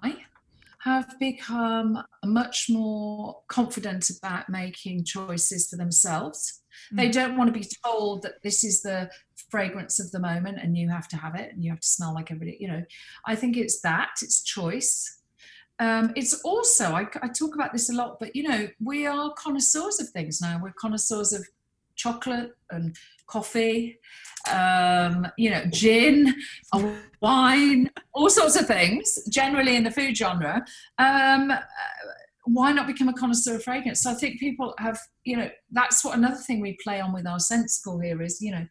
[0.80, 6.61] have become much more confident about making choices for themselves.
[6.93, 6.97] Mm.
[6.97, 9.09] They don't want to be told that this is the
[9.49, 12.13] fragrance of the moment and you have to have it and you have to smell
[12.13, 12.57] like everybody.
[12.59, 12.84] You know,
[13.25, 15.17] I think it's that, it's choice.
[15.80, 19.34] Um, it's also, I, I talk about this a lot, but you know, we are
[19.34, 20.59] connoisseurs of things now.
[20.61, 21.45] We're connoisseurs of
[21.95, 22.95] chocolate and
[23.30, 23.97] coffee,
[24.51, 26.34] um, you know, gin,
[27.21, 30.65] wine, all sorts of things, generally in the food genre.
[30.97, 31.51] Um,
[32.45, 34.01] why not become a connoisseur of fragrance?
[34.01, 37.27] So I think people have, you know, that's what another thing we play on with
[37.27, 38.65] our scent school here is, you know,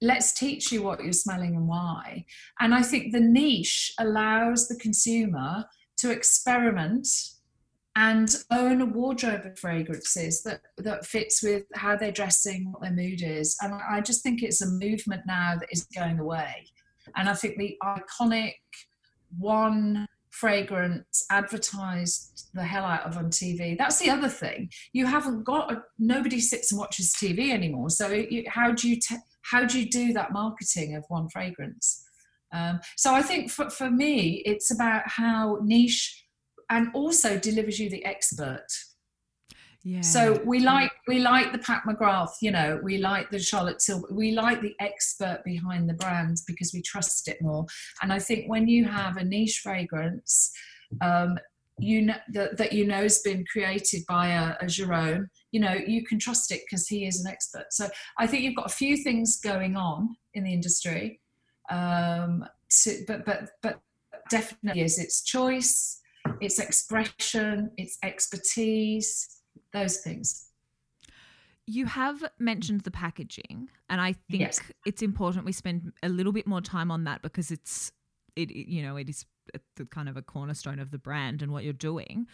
[0.00, 2.24] let's teach you what you're smelling and why.
[2.60, 5.64] And I think the niche allows the consumer
[5.98, 7.06] to experiment
[8.00, 12.92] and own a wardrobe of fragrances that that fits with how they're dressing, what their
[12.92, 13.58] mood is.
[13.60, 16.64] And I just think it's a movement now that is going away.
[17.14, 18.54] And I think the iconic
[19.38, 23.76] one fragrance advertised the hell out of on TV.
[23.76, 24.70] That's the other thing.
[24.94, 27.90] You haven't got a, nobody sits and watches TV anymore.
[27.90, 32.02] So you, how do you te- how do you do that marketing of one fragrance?
[32.52, 36.19] Um, so I think for, for me, it's about how niche
[36.70, 38.66] and also delivers you the expert.
[39.82, 40.02] Yeah.
[40.02, 44.14] So we like we like the Pat McGrath, you know, we like the Charlotte Tilbury,
[44.14, 47.64] we like the expert behind the brands because we trust it more.
[48.02, 50.52] And I think when you have a niche fragrance,
[51.00, 51.38] um,
[51.78, 55.72] you know that, that you know has been created by a, a Jerome, you know,
[55.72, 57.66] you can trust it because he is an expert.
[57.70, 61.22] So I think you've got a few things going on in the industry,
[61.70, 62.44] um,
[62.82, 63.80] to, but but but
[64.28, 66.00] definitely is its choice
[66.40, 69.40] it's expression, it's expertise,
[69.72, 70.46] those things.
[71.66, 74.60] You have mentioned the packaging, and I think yes.
[74.84, 77.92] it's important we spend a little bit more time on that because it's
[78.36, 79.24] it you know it is
[79.76, 82.26] the kind of a cornerstone of the brand and what you're doing.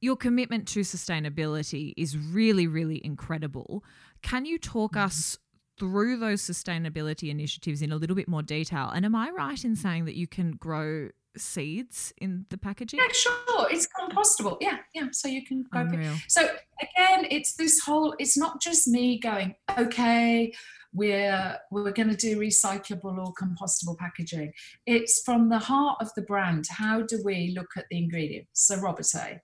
[0.00, 3.84] Your commitment to sustainability is really really incredible.
[4.22, 5.06] Can you talk mm-hmm.
[5.06, 5.38] us
[5.78, 8.90] through those sustainability initiatives in a little bit more detail?
[8.92, 13.00] And am I right in saying that you can grow seeds in the packaging?
[13.00, 13.66] Yeah, sure.
[13.70, 14.56] It's compostable.
[14.60, 15.08] Yeah, yeah.
[15.12, 15.86] So you can go.
[16.28, 18.14] So again, it's this whole.
[18.18, 19.54] It's not just me going.
[19.78, 20.52] Okay,
[20.92, 24.52] we're we're going to do recyclable or compostable packaging.
[24.86, 26.66] It's from the heart of the brand.
[26.70, 28.66] How do we look at the ingredients?
[28.66, 29.40] So Robertet,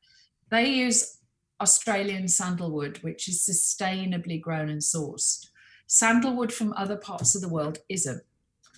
[0.51, 1.19] they use
[1.61, 5.47] Australian sandalwood, which is sustainably grown and sourced.
[5.87, 8.23] Sandalwood from other parts of the world isn't.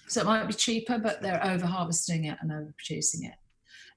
[0.09, 3.35] So it might be cheaper, but they're over harvesting it and over producing it.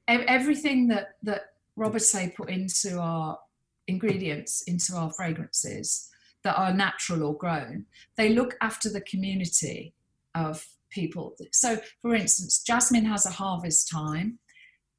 [0.07, 3.39] Everything that that Robertet put into our
[3.87, 6.09] ingredients, into our fragrances
[6.43, 7.85] that are natural or grown,
[8.17, 9.93] they look after the community
[10.35, 11.35] of people.
[11.51, 14.39] So, for instance, jasmine has a harvest time,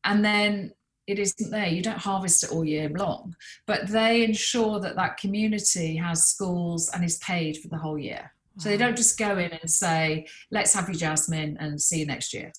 [0.05, 0.73] and then
[1.07, 1.67] it isn't there.
[1.67, 3.35] You don't harvest it all year long,
[3.67, 8.33] but they ensure that that community has schools and is paid for the whole year.
[8.59, 12.07] So they don't just go in and say, let's have your jasmine and see you
[12.07, 12.53] next year.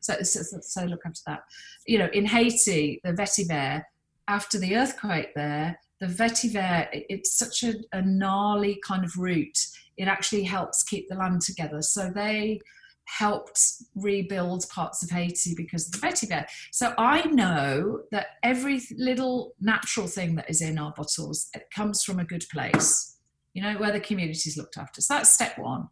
[0.00, 1.40] So, so, so look after that.
[1.86, 3.82] You know, in Haiti, the vetiver,
[4.28, 9.56] after the earthquake there, the vetiver, it's such a, a gnarly kind of root.
[9.96, 11.80] It actually helps keep the land together.
[11.80, 12.60] So they
[13.06, 13.60] helped
[13.94, 16.44] rebuild parts of Haiti because of the vetiver.
[16.72, 22.02] So I know that every little natural thing that is in our bottles it comes
[22.02, 23.15] from a good place
[23.56, 25.00] you know, where the community is looked after.
[25.00, 25.88] So that's step one.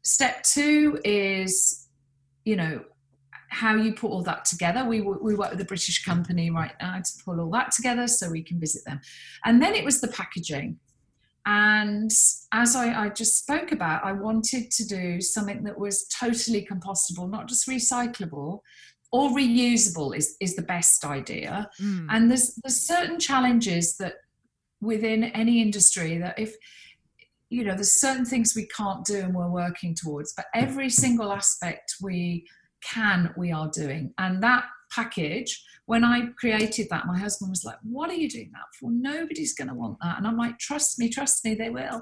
[0.00, 1.86] Step two is,
[2.46, 2.82] you know,
[3.50, 4.86] how you put all that together.
[4.86, 8.30] We, we work with a British company right now to pull all that together so
[8.30, 9.02] we can visit them.
[9.44, 10.78] And then it was the packaging.
[11.44, 12.10] And
[12.52, 17.30] as I, I, just spoke about, I wanted to do something that was totally compostable,
[17.30, 18.60] not just recyclable
[19.12, 21.68] or reusable is, is the best idea.
[21.78, 22.06] Mm.
[22.08, 24.14] And there's there's certain challenges that
[24.80, 26.56] within any industry that if
[27.54, 31.30] you know there's certain things we can't do and we're working towards but every single
[31.30, 32.44] aspect we
[32.84, 34.12] can we are doing.
[34.18, 38.50] And that package when i created that my husband was like what are you doing
[38.52, 38.90] that for?
[38.92, 40.18] Nobody's going to want that.
[40.18, 42.00] And i'm like trust me trust me they will.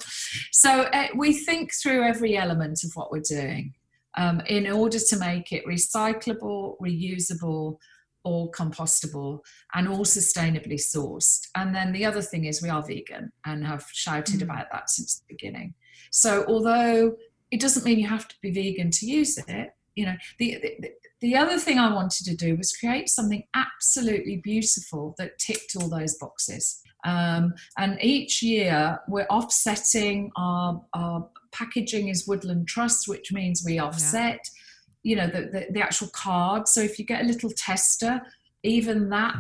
[0.51, 3.75] So uh, we think through every element of what we're doing
[4.17, 7.79] um, in order to make it recyclable reusable
[8.25, 9.41] all compostable
[9.75, 11.49] and all sustainably sourced.
[11.55, 14.43] And then the other thing is we are vegan and have shouted mm.
[14.43, 15.75] about that since the beginning.
[16.11, 17.17] So although
[17.51, 20.91] it doesn't mean you have to be vegan to use it, you know, the, the,
[21.21, 25.89] the other thing I wanted to do was create something absolutely beautiful that ticked all
[25.89, 26.81] those boxes.
[27.05, 33.79] Um, and each year we're offsetting our, our packaging is Woodland Trust, which means we
[33.79, 34.41] offset.
[34.45, 34.59] Yeah
[35.03, 38.21] you know the, the, the actual card so if you get a little tester
[38.63, 39.35] even that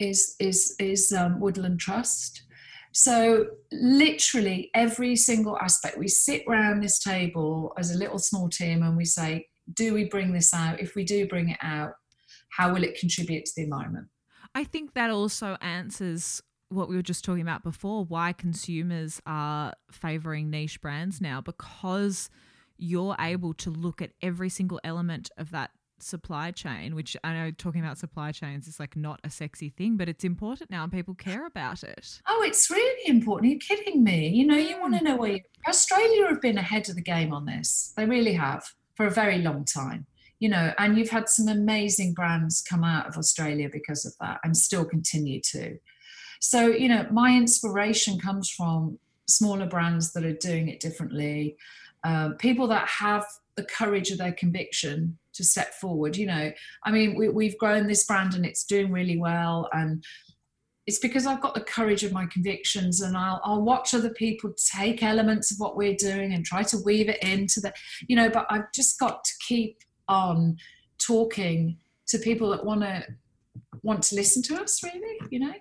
[0.00, 2.42] is is is um, Woodland Trust.
[2.92, 8.82] So literally every single aspect, we sit around this table as a little small team
[8.82, 10.80] and we say, do we bring this out?
[10.80, 11.92] If we do bring it out,
[12.50, 14.08] how will it contribute to the environment?
[14.56, 19.72] I think that also answers what we were just talking about before why consumers are
[19.92, 22.28] favoring niche brands now because
[22.80, 27.50] you're able to look at every single element of that supply chain which i know
[27.50, 30.90] talking about supply chains is like not a sexy thing but it's important now and
[30.90, 32.20] people care about it.
[32.26, 33.50] Oh it's really important.
[33.50, 34.28] Are you kidding me.
[34.28, 37.34] You know you want to know where you, australia have been ahead of the game
[37.34, 37.92] on this.
[37.96, 38.64] They really have
[38.94, 40.06] for a very long time
[40.38, 44.40] you know and you've had some amazing brands come out of australia because of that
[44.42, 45.78] and still continue to.
[46.40, 51.56] So, you know, my inspiration comes from smaller brands that are doing it differently,
[52.04, 53.24] um, people that have
[53.56, 56.16] the courage of their conviction to step forward.
[56.16, 56.52] You know,
[56.84, 59.68] I mean, we, we've grown this brand and it's doing really well.
[59.72, 60.02] And
[60.86, 64.52] it's because I've got the courage of my convictions and I'll, I'll watch other people
[64.72, 67.72] take elements of what we're doing and try to weave it into the,
[68.08, 69.78] you know, but I've just got to keep
[70.08, 70.56] on
[70.98, 71.76] talking
[72.08, 73.04] to people that want to
[73.82, 75.54] want to listen to us really you know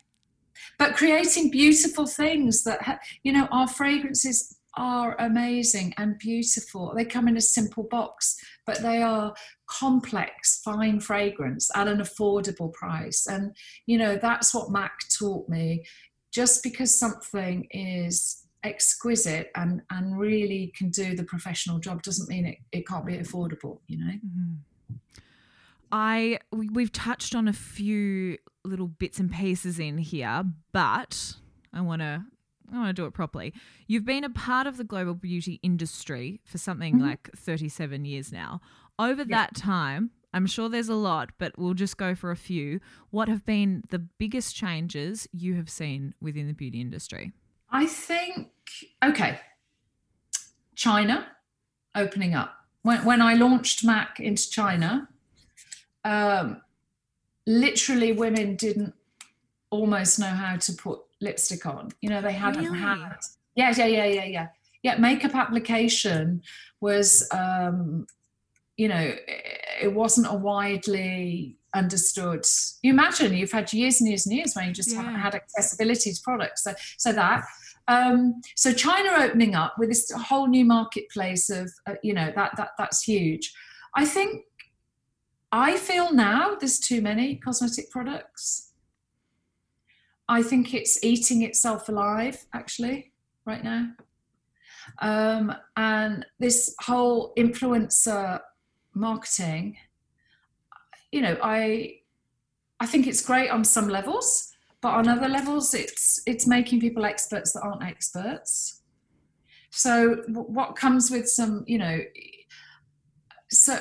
[0.78, 6.94] but creating beautiful things that ha- you know our fragrances are amazing and beautiful.
[6.96, 8.38] They come in a simple box
[8.70, 9.34] but they are
[9.66, 13.26] complex fine fragrance at an affordable price.
[13.26, 13.56] And
[13.88, 15.86] you know that's what mac taught me.
[16.32, 22.46] Just because something is exquisite and and really can do the professional job doesn't mean
[22.46, 24.12] it, it can't be affordable you know?
[24.12, 24.96] Mm-hmm.
[25.92, 31.36] I we've touched on a few little bits and pieces in here, but
[31.74, 32.26] I want to
[32.74, 33.54] I want to do it properly.
[33.88, 37.08] You've been a part of the global beauty industry for something mm-hmm.
[37.08, 38.62] like 37 years now.
[38.98, 42.80] Over that time, I'm sure there's a lot, but we'll just go for a few.
[43.10, 47.32] What have been the biggest changes you have seen within the beauty industry?
[47.72, 48.50] I think
[49.04, 49.40] okay.
[50.76, 51.28] China
[51.96, 52.56] opening up.
[52.84, 55.10] When when I launched Mac into China,
[56.04, 56.62] um,
[57.46, 58.94] literally women didn't
[59.72, 61.90] almost know how to put lipstick on.
[62.02, 62.80] You know, they hadn't really?
[62.80, 63.18] had.
[63.56, 64.48] Yeah, yeah, yeah, yeah, yeah.
[64.82, 66.42] Yeah, makeup application
[66.80, 68.08] was, um,
[68.78, 69.14] you know,
[69.82, 72.46] it wasn't a widely understood.
[72.82, 75.02] You imagine you've had years and years and years when you just yeah.
[75.02, 76.64] haven't had accessibility to products.
[76.64, 77.44] So, so that.
[77.90, 82.56] Um, so China opening up with this whole new marketplace of, uh, you know, that
[82.56, 83.52] that that's huge.
[83.96, 84.44] I think
[85.52, 88.69] I feel now there's too many cosmetic products.
[90.30, 93.12] I think it's eating itself alive, actually,
[93.46, 93.90] right now.
[95.00, 98.40] Um, and this whole influencer
[98.94, 99.78] marketing,
[101.12, 101.96] you know, I
[102.80, 104.52] I think it's great on some levels,
[104.82, 108.84] but on other levels, it's it's making people experts that aren't experts.
[109.72, 112.00] So what comes with some, you know,
[113.50, 113.80] so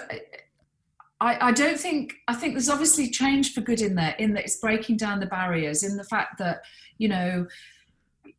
[1.21, 4.45] I, I, don't think I think there's obviously change for good in there in that
[4.45, 6.63] it's breaking down the barriers in the fact that
[6.99, 7.47] you know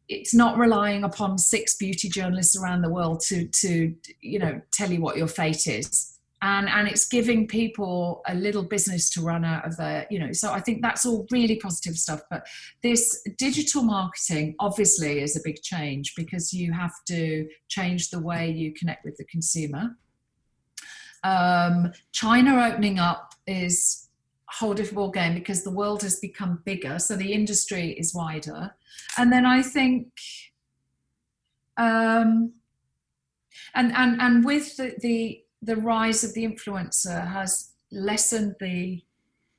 [0.07, 4.91] it's not relying upon six beauty journalists around the world to to you know tell
[4.91, 6.15] you what your fate is.
[6.41, 10.31] And and it's giving people a little business to run out of their you know
[10.31, 12.21] so I think that's all really positive stuff.
[12.29, 12.47] But
[12.81, 18.49] this digital marketing obviously is a big change because you have to change the way
[18.49, 19.97] you connect with the consumer
[21.23, 24.09] um, China opening up is
[24.49, 28.13] a whole different ball game because the world has become bigger, so the industry is
[28.13, 28.75] wider.
[29.17, 30.07] And then I think,
[31.77, 32.53] um,
[33.75, 39.01] and and and with the, the the rise of the influencer has lessened the,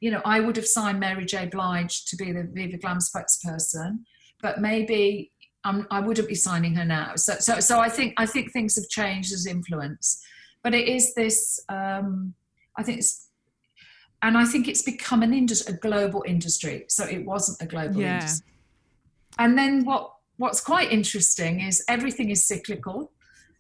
[0.01, 1.47] you know, I would have signed Mary J.
[1.47, 4.01] Blige to be the Viva Glam spokesperson,
[4.41, 5.33] but maybe
[5.65, 7.17] I would not be signing her now.
[7.17, 10.25] So, so, so I think I think things have changed as influence
[10.63, 12.35] but it is this um,
[12.77, 13.29] i think it's
[14.23, 16.85] and i think it's become an industry a global industry.
[16.89, 18.17] So it wasn't a global yeah.
[18.17, 18.53] industry.
[19.39, 23.13] And then what what's quite interesting is everything is cyclical.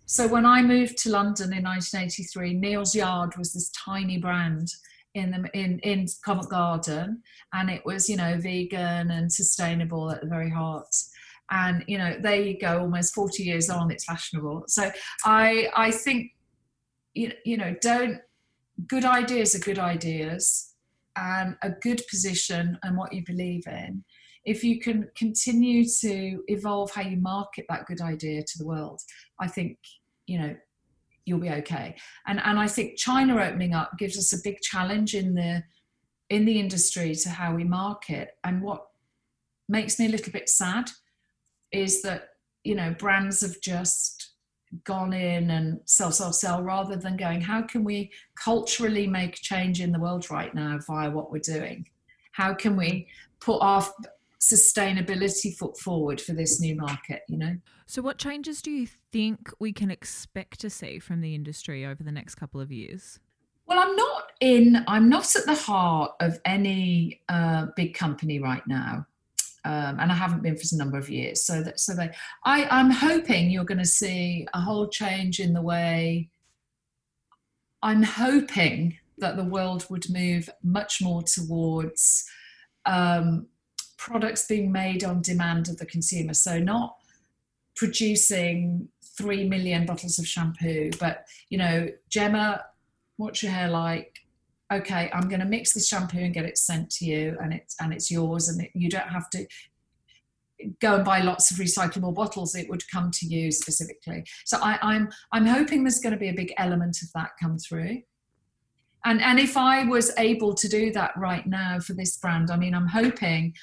[0.06, 4.68] So when i moved to london in 1983 Neal's yard was this tiny brand
[5.14, 7.22] in the in in covent garden.
[7.52, 10.94] And it was you know vegan and sustainable at the very heart.
[11.50, 14.64] And you know there you go almost 40 years on it's fashionable.
[14.68, 14.90] So
[15.24, 16.32] i i think
[17.14, 18.18] you, you know don't
[18.86, 20.74] good ideas are good ideas
[21.16, 24.04] and a good position and what you believe in
[24.44, 29.00] if you can continue to evolve how you market that good idea to the world
[29.40, 29.76] i think
[30.26, 30.54] you know
[31.26, 31.94] you'll be okay
[32.26, 35.62] and and i think china opening up gives us a big challenge in the
[36.30, 38.30] in the industry to how we market.
[38.44, 38.86] And what
[39.68, 40.90] makes me a little bit sad
[41.72, 42.28] is that,
[42.64, 44.19] you know, brands have just
[44.84, 49.80] gone in and sell, sell, sell rather than going, how can we culturally make change
[49.80, 51.86] in the world right now via what we're doing?
[52.32, 53.08] How can we
[53.40, 53.84] put our
[54.40, 57.56] sustainability foot forward for this new market, you know?
[57.86, 62.02] So, what changes do you think we can expect to see from the industry over
[62.02, 63.18] the next couple of years?
[63.66, 68.66] Well, I'm not in, I'm not at the heart of any uh, big company right
[68.66, 69.06] now.
[69.64, 71.44] Um, and I haven't been for a number of years.
[71.44, 72.10] So that, so they,
[72.44, 76.30] I, I'm hoping you're going to see a whole change in the way.
[77.82, 82.24] I'm hoping that the world would move much more towards
[82.86, 83.46] um,
[83.98, 86.32] products being made on demand of the consumer.
[86.32, 86.96] So not
[87.76, 92.64] producing three million bottles of shampoo, but you know, Gemma
[93.20, 94.20] what's your hair like?
[94.72, 97.74] Okay, I'm going to mix this shampoo and get it sent to you, and it's
[97.80, 99.46] and it's yours, and it, you don't have to
[100.80, 102.54] go and buy lots of recyclable bottles.
[102.54, 104.24] It would come to you specifically.
[104.44, 107.58] So I, I'm I'm hoping there's going to be a big element of that come
[107.58, 108.02] through.
[109.04, 112.56] And and if I was able to do that right now for this brand, I
[112.56, 113.54] mean, I'm hoping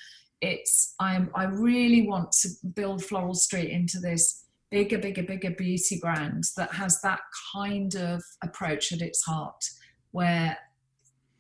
[0.41, 5.99] it's I'm I really want to build Floral Street into this bigger, bigger, bigger beauty
[6.01, 7.21] brand that has that
[7.53, 9.63] kind of approach at its heart,
[10.11, 10.57] where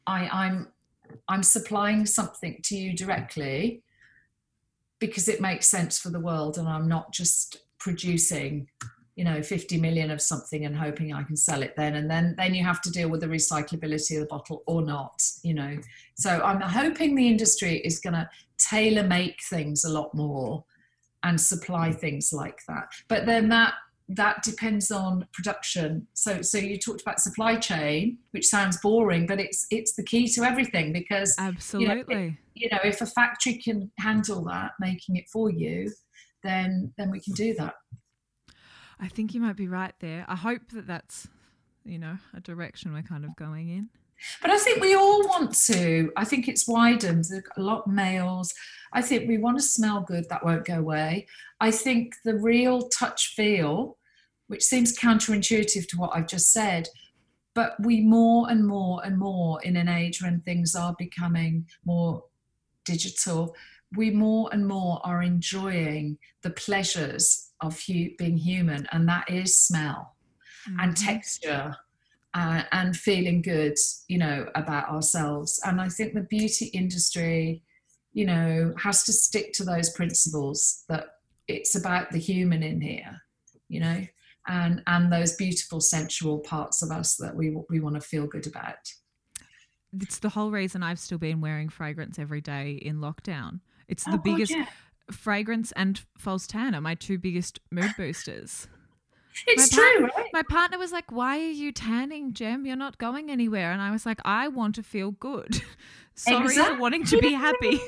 [0.07, 0.69] I, I'm
[1.27, 3.83] I'm supplying something to you directly
[4.99, 8.67] because it makes sense for the world, and I'm not just producing
[9.15, 12.35] you know 50 million of something and hoping i can sell it then and then
[12.37, 15.75] then you have to deal with the recyclability of the bottle or not you know
[16.15, 18.29] so i'm hoping the industry is going to
[18.59, 20.63] tailor make things a lot more
[21.23, 22.89] and supply things like that.
[23.07, 23.73] But then that
[24.09, 26.07] that depends on production.
[26.13, 30.27] So so you talked about supply chain, which sounds boring, but it's it's the key
[30.29, 32.15] to everything because absolutely.
[32.15, 35.91] You know, if, you know, if a factory can handle that, making it for you,
[36.43, 37.75] then then we can do that.
[38.99, 40.25] I think you might be right there.
[40.27, 41.27] I hope that that's
[41.83, 43.89] you know a direction we're kind of going in.
[44.41, 46.11] But I think we all want to.
[46.17, 47.25] I think it's widened.
[47.29, 48.53] There's a lot of males.
[48.93, 50.27] I think we want to smell good.
[50.29, 51.27] That won't go away.
[51.59, 53.96] I think the real touch feel,
[54.47, 56.89] which seems counterintuitive to what I've just said,
[57.53, 62.23] but we more and more and more in an age when things are becoming more
[62.85, 63.55] digital,
[63.95, 69.57] we more and more are enjoying the pleasures of hu- being human, and that is
[69.57, 70.15] smell
[70.69, 70.79] mm-hmm.
[70.79, 71.75] and texture
[72.33, 73.75] uh, and feeling good,
[74.07, 75.59] you know, about ourselves.
[75.65, 77.63] And I think the beauty industry,
[78.13, 81.07] you know, has to stick to those principles that
[81.47, 83.21] it's about the human in here,
[83.69, 84.05] you know,
[84.47, 88.47] and and those beautiful sensual parts of us that we we want to feel good
[88.47, 88.75] about.
[89.99, 93.61] It's the whole reason I've still been wearing fragrance every day in lockdown.
[93.87, 94.67] It's the oh, biggest God, yeah.
[95.11, 98.67] fragrance and false tan are my two biggest mood boosters.
[99.47, 100.29] It's my true, right?
[100.33, 102.65] My partner was like, "Why are you tanning, Jem?
[102.65, 105.61] You're not going anywhere." And I was like, "I want to feel good.
[106.15, 106.75] Sorry exactly.
[106.75, 107.79] for wanting to be happy."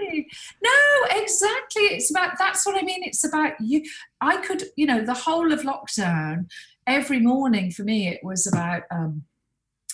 [0.62, 0.78] no,
[1.10, 1.82] exactly.
[1.82, 3.02] It's about that's what I mean.
[3.04, 3.82] It's about you.
[4.20, 6.50] I could, you know, the whole of lockdown,
[6.86, 8.82] every morning for me, it was about.
[8.90, 9.24] um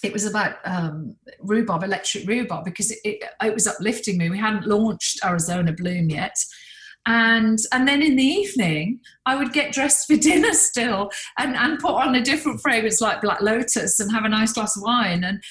[0.03, 4.31] it was about um, rhubarb, electric rhubarb, because it, it, it was uplifting me.
[4.31, 6.37] We hadn't launched Arizona Bloom yet,
[7.07, 11.79] and and then in the evening i would get dressed for dinner still and and
[11.79, 15.25] put on a different fragrance like black lotus and have a nice glass of wine
[15.25, 15.43] and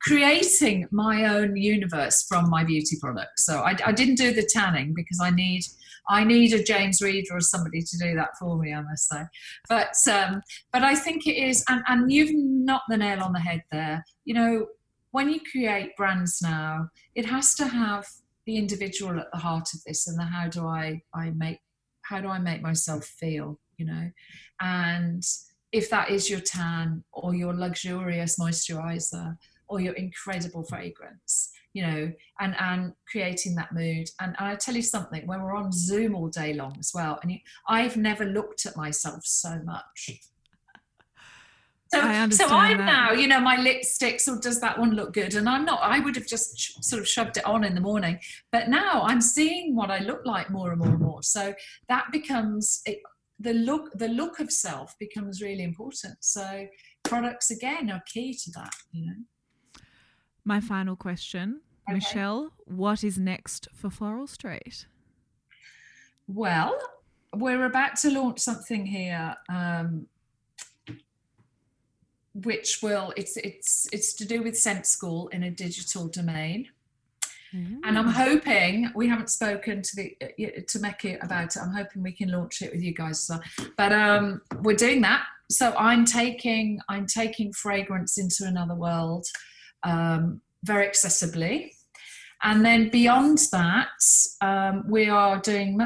[0.00, 4.92] creating my own universe from my beauty products so i, I didn't do the tanning
[4.94, 5.62] because i need
[6.10, 9.22] I need a James Reader or somebody to do that for me, I must say.
[9.68, 10.40] But um,
[10.72, 14.02] but I think it is, and, and you've knocked the nail on the head there.
[14.24, 14.66] You know,
[15.10, 18.06] when you create brands now, it has to have
[18.48, 21.58] the individual at the heart of this and the how do I I make
[22.00, 24.10] how do I make myself feel, you know?
[24.62, 25.22] And
[25.70, 29.36] if that is your tan or your luxurious moisturizer
[29.68, 32.10] or your incredible fragrance, you know,
[32.40, 34.08] and and creating that mood.
[34.18, 37.18] And, and I tell you something, when we're on Zoom all day long as well,
[37.22, 37.38] and you,
[37.68, 40.22] I've never looked at myself so much
[41.92, 42.84] so, I so I'm that.
[42.84, 45.34] now, you know, my lipsticks, or does that one look good?
[45.34, 47.80] And I'm not, I would have just sh- sort of shoved it on in the
[47.80, 48.18] morning.
[48.52, 51.22] But now I'm seeing what I look like more and more and more.
[51.22, 51.54] So
[51.88, 53.00] that becomes it,
[53.38, 56.16] the look, the look of self becomes really important.
[56.20, 56.66] So
[57.04, 59.82] products again are key to that, you know.
[60.44, 61.94] My final question, okay.
[61.94, 64.86] Michelle, what is next for Floral Street?
[66.26, 66.78] Well,
[67.34, 70.06] we're about to launch something here um,
[72.44, 76.68] which will it's it's it's to do with scent school in a digital domain
[77.54, 77.78] Mm.
[77.84, 81.62] And I'm hoping we haven't spoken to the uh, to Mecca about it.
[81.62, 83.70] I'm hoping we can launch it with you guys as well.
[83.76, 85.24] But um, we're doing that.
[85.50, 89.26] So I'm taking I'm taking fragrance into another world
[89.82, 91.70] um, very accessibly.
[92.42, 93.88] And then beyond that,
[94.40, 95.80] um, we are doing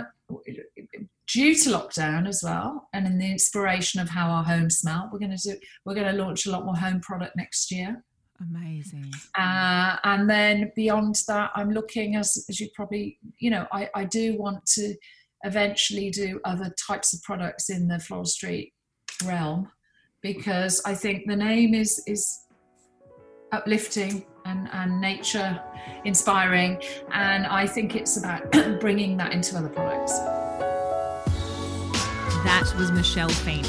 [1.32, 5.08] due to lockdown as well, and in the inspiration of how our homes smell.
[5.12, 8.04] We're going to do we're going to launch a lot more home product next year.
[8.40, 9.12] Amazing.
[9.38, 14.04] Uh, and then beyond that, I'm looking as as you probably you know I I
[14.04, 14.94] do want to
[15.44, 18.72] eventually do other types of products in the Floral Street
[19.24, 19.70] realm
[20.22, 22.38] because I think the name is is
[23.52, 25.60] uplifting and, and nature
[26.04, 26.82] inspiring.
[27.12, 28.50] And I think it's about
[28.80, 30.18] bringing that into other products.
[32.44, 33.68] That was Michelle Feeney,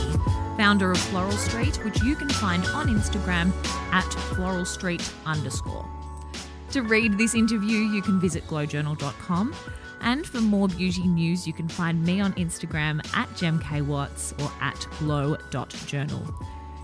[0.57, 3.53] founder of Floral Street, which you can find on Instagram
[3.91, 5.85] at Floral Street underscore.
[6.71, 9.55] To read this interview, you can visit glowjournal.com.
[10.01, 14.85] And for more beauty news, you can find me on Instagram at gemkwatts or at
[14.97, 16.35] glow.journal.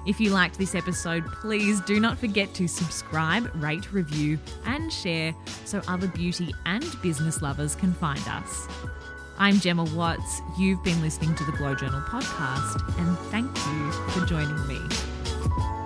[0.05, 5.35] If you liked this episode, please do not forget to subscribe, rate, review, and share
[5.65, 8.67] so other beauty and business lovers can find us.
[9.41, 10.41] I'm Gemma Watts.
[10.57, 15.78] You've been listening to the Glow Journal podcast, and thank you for joining me.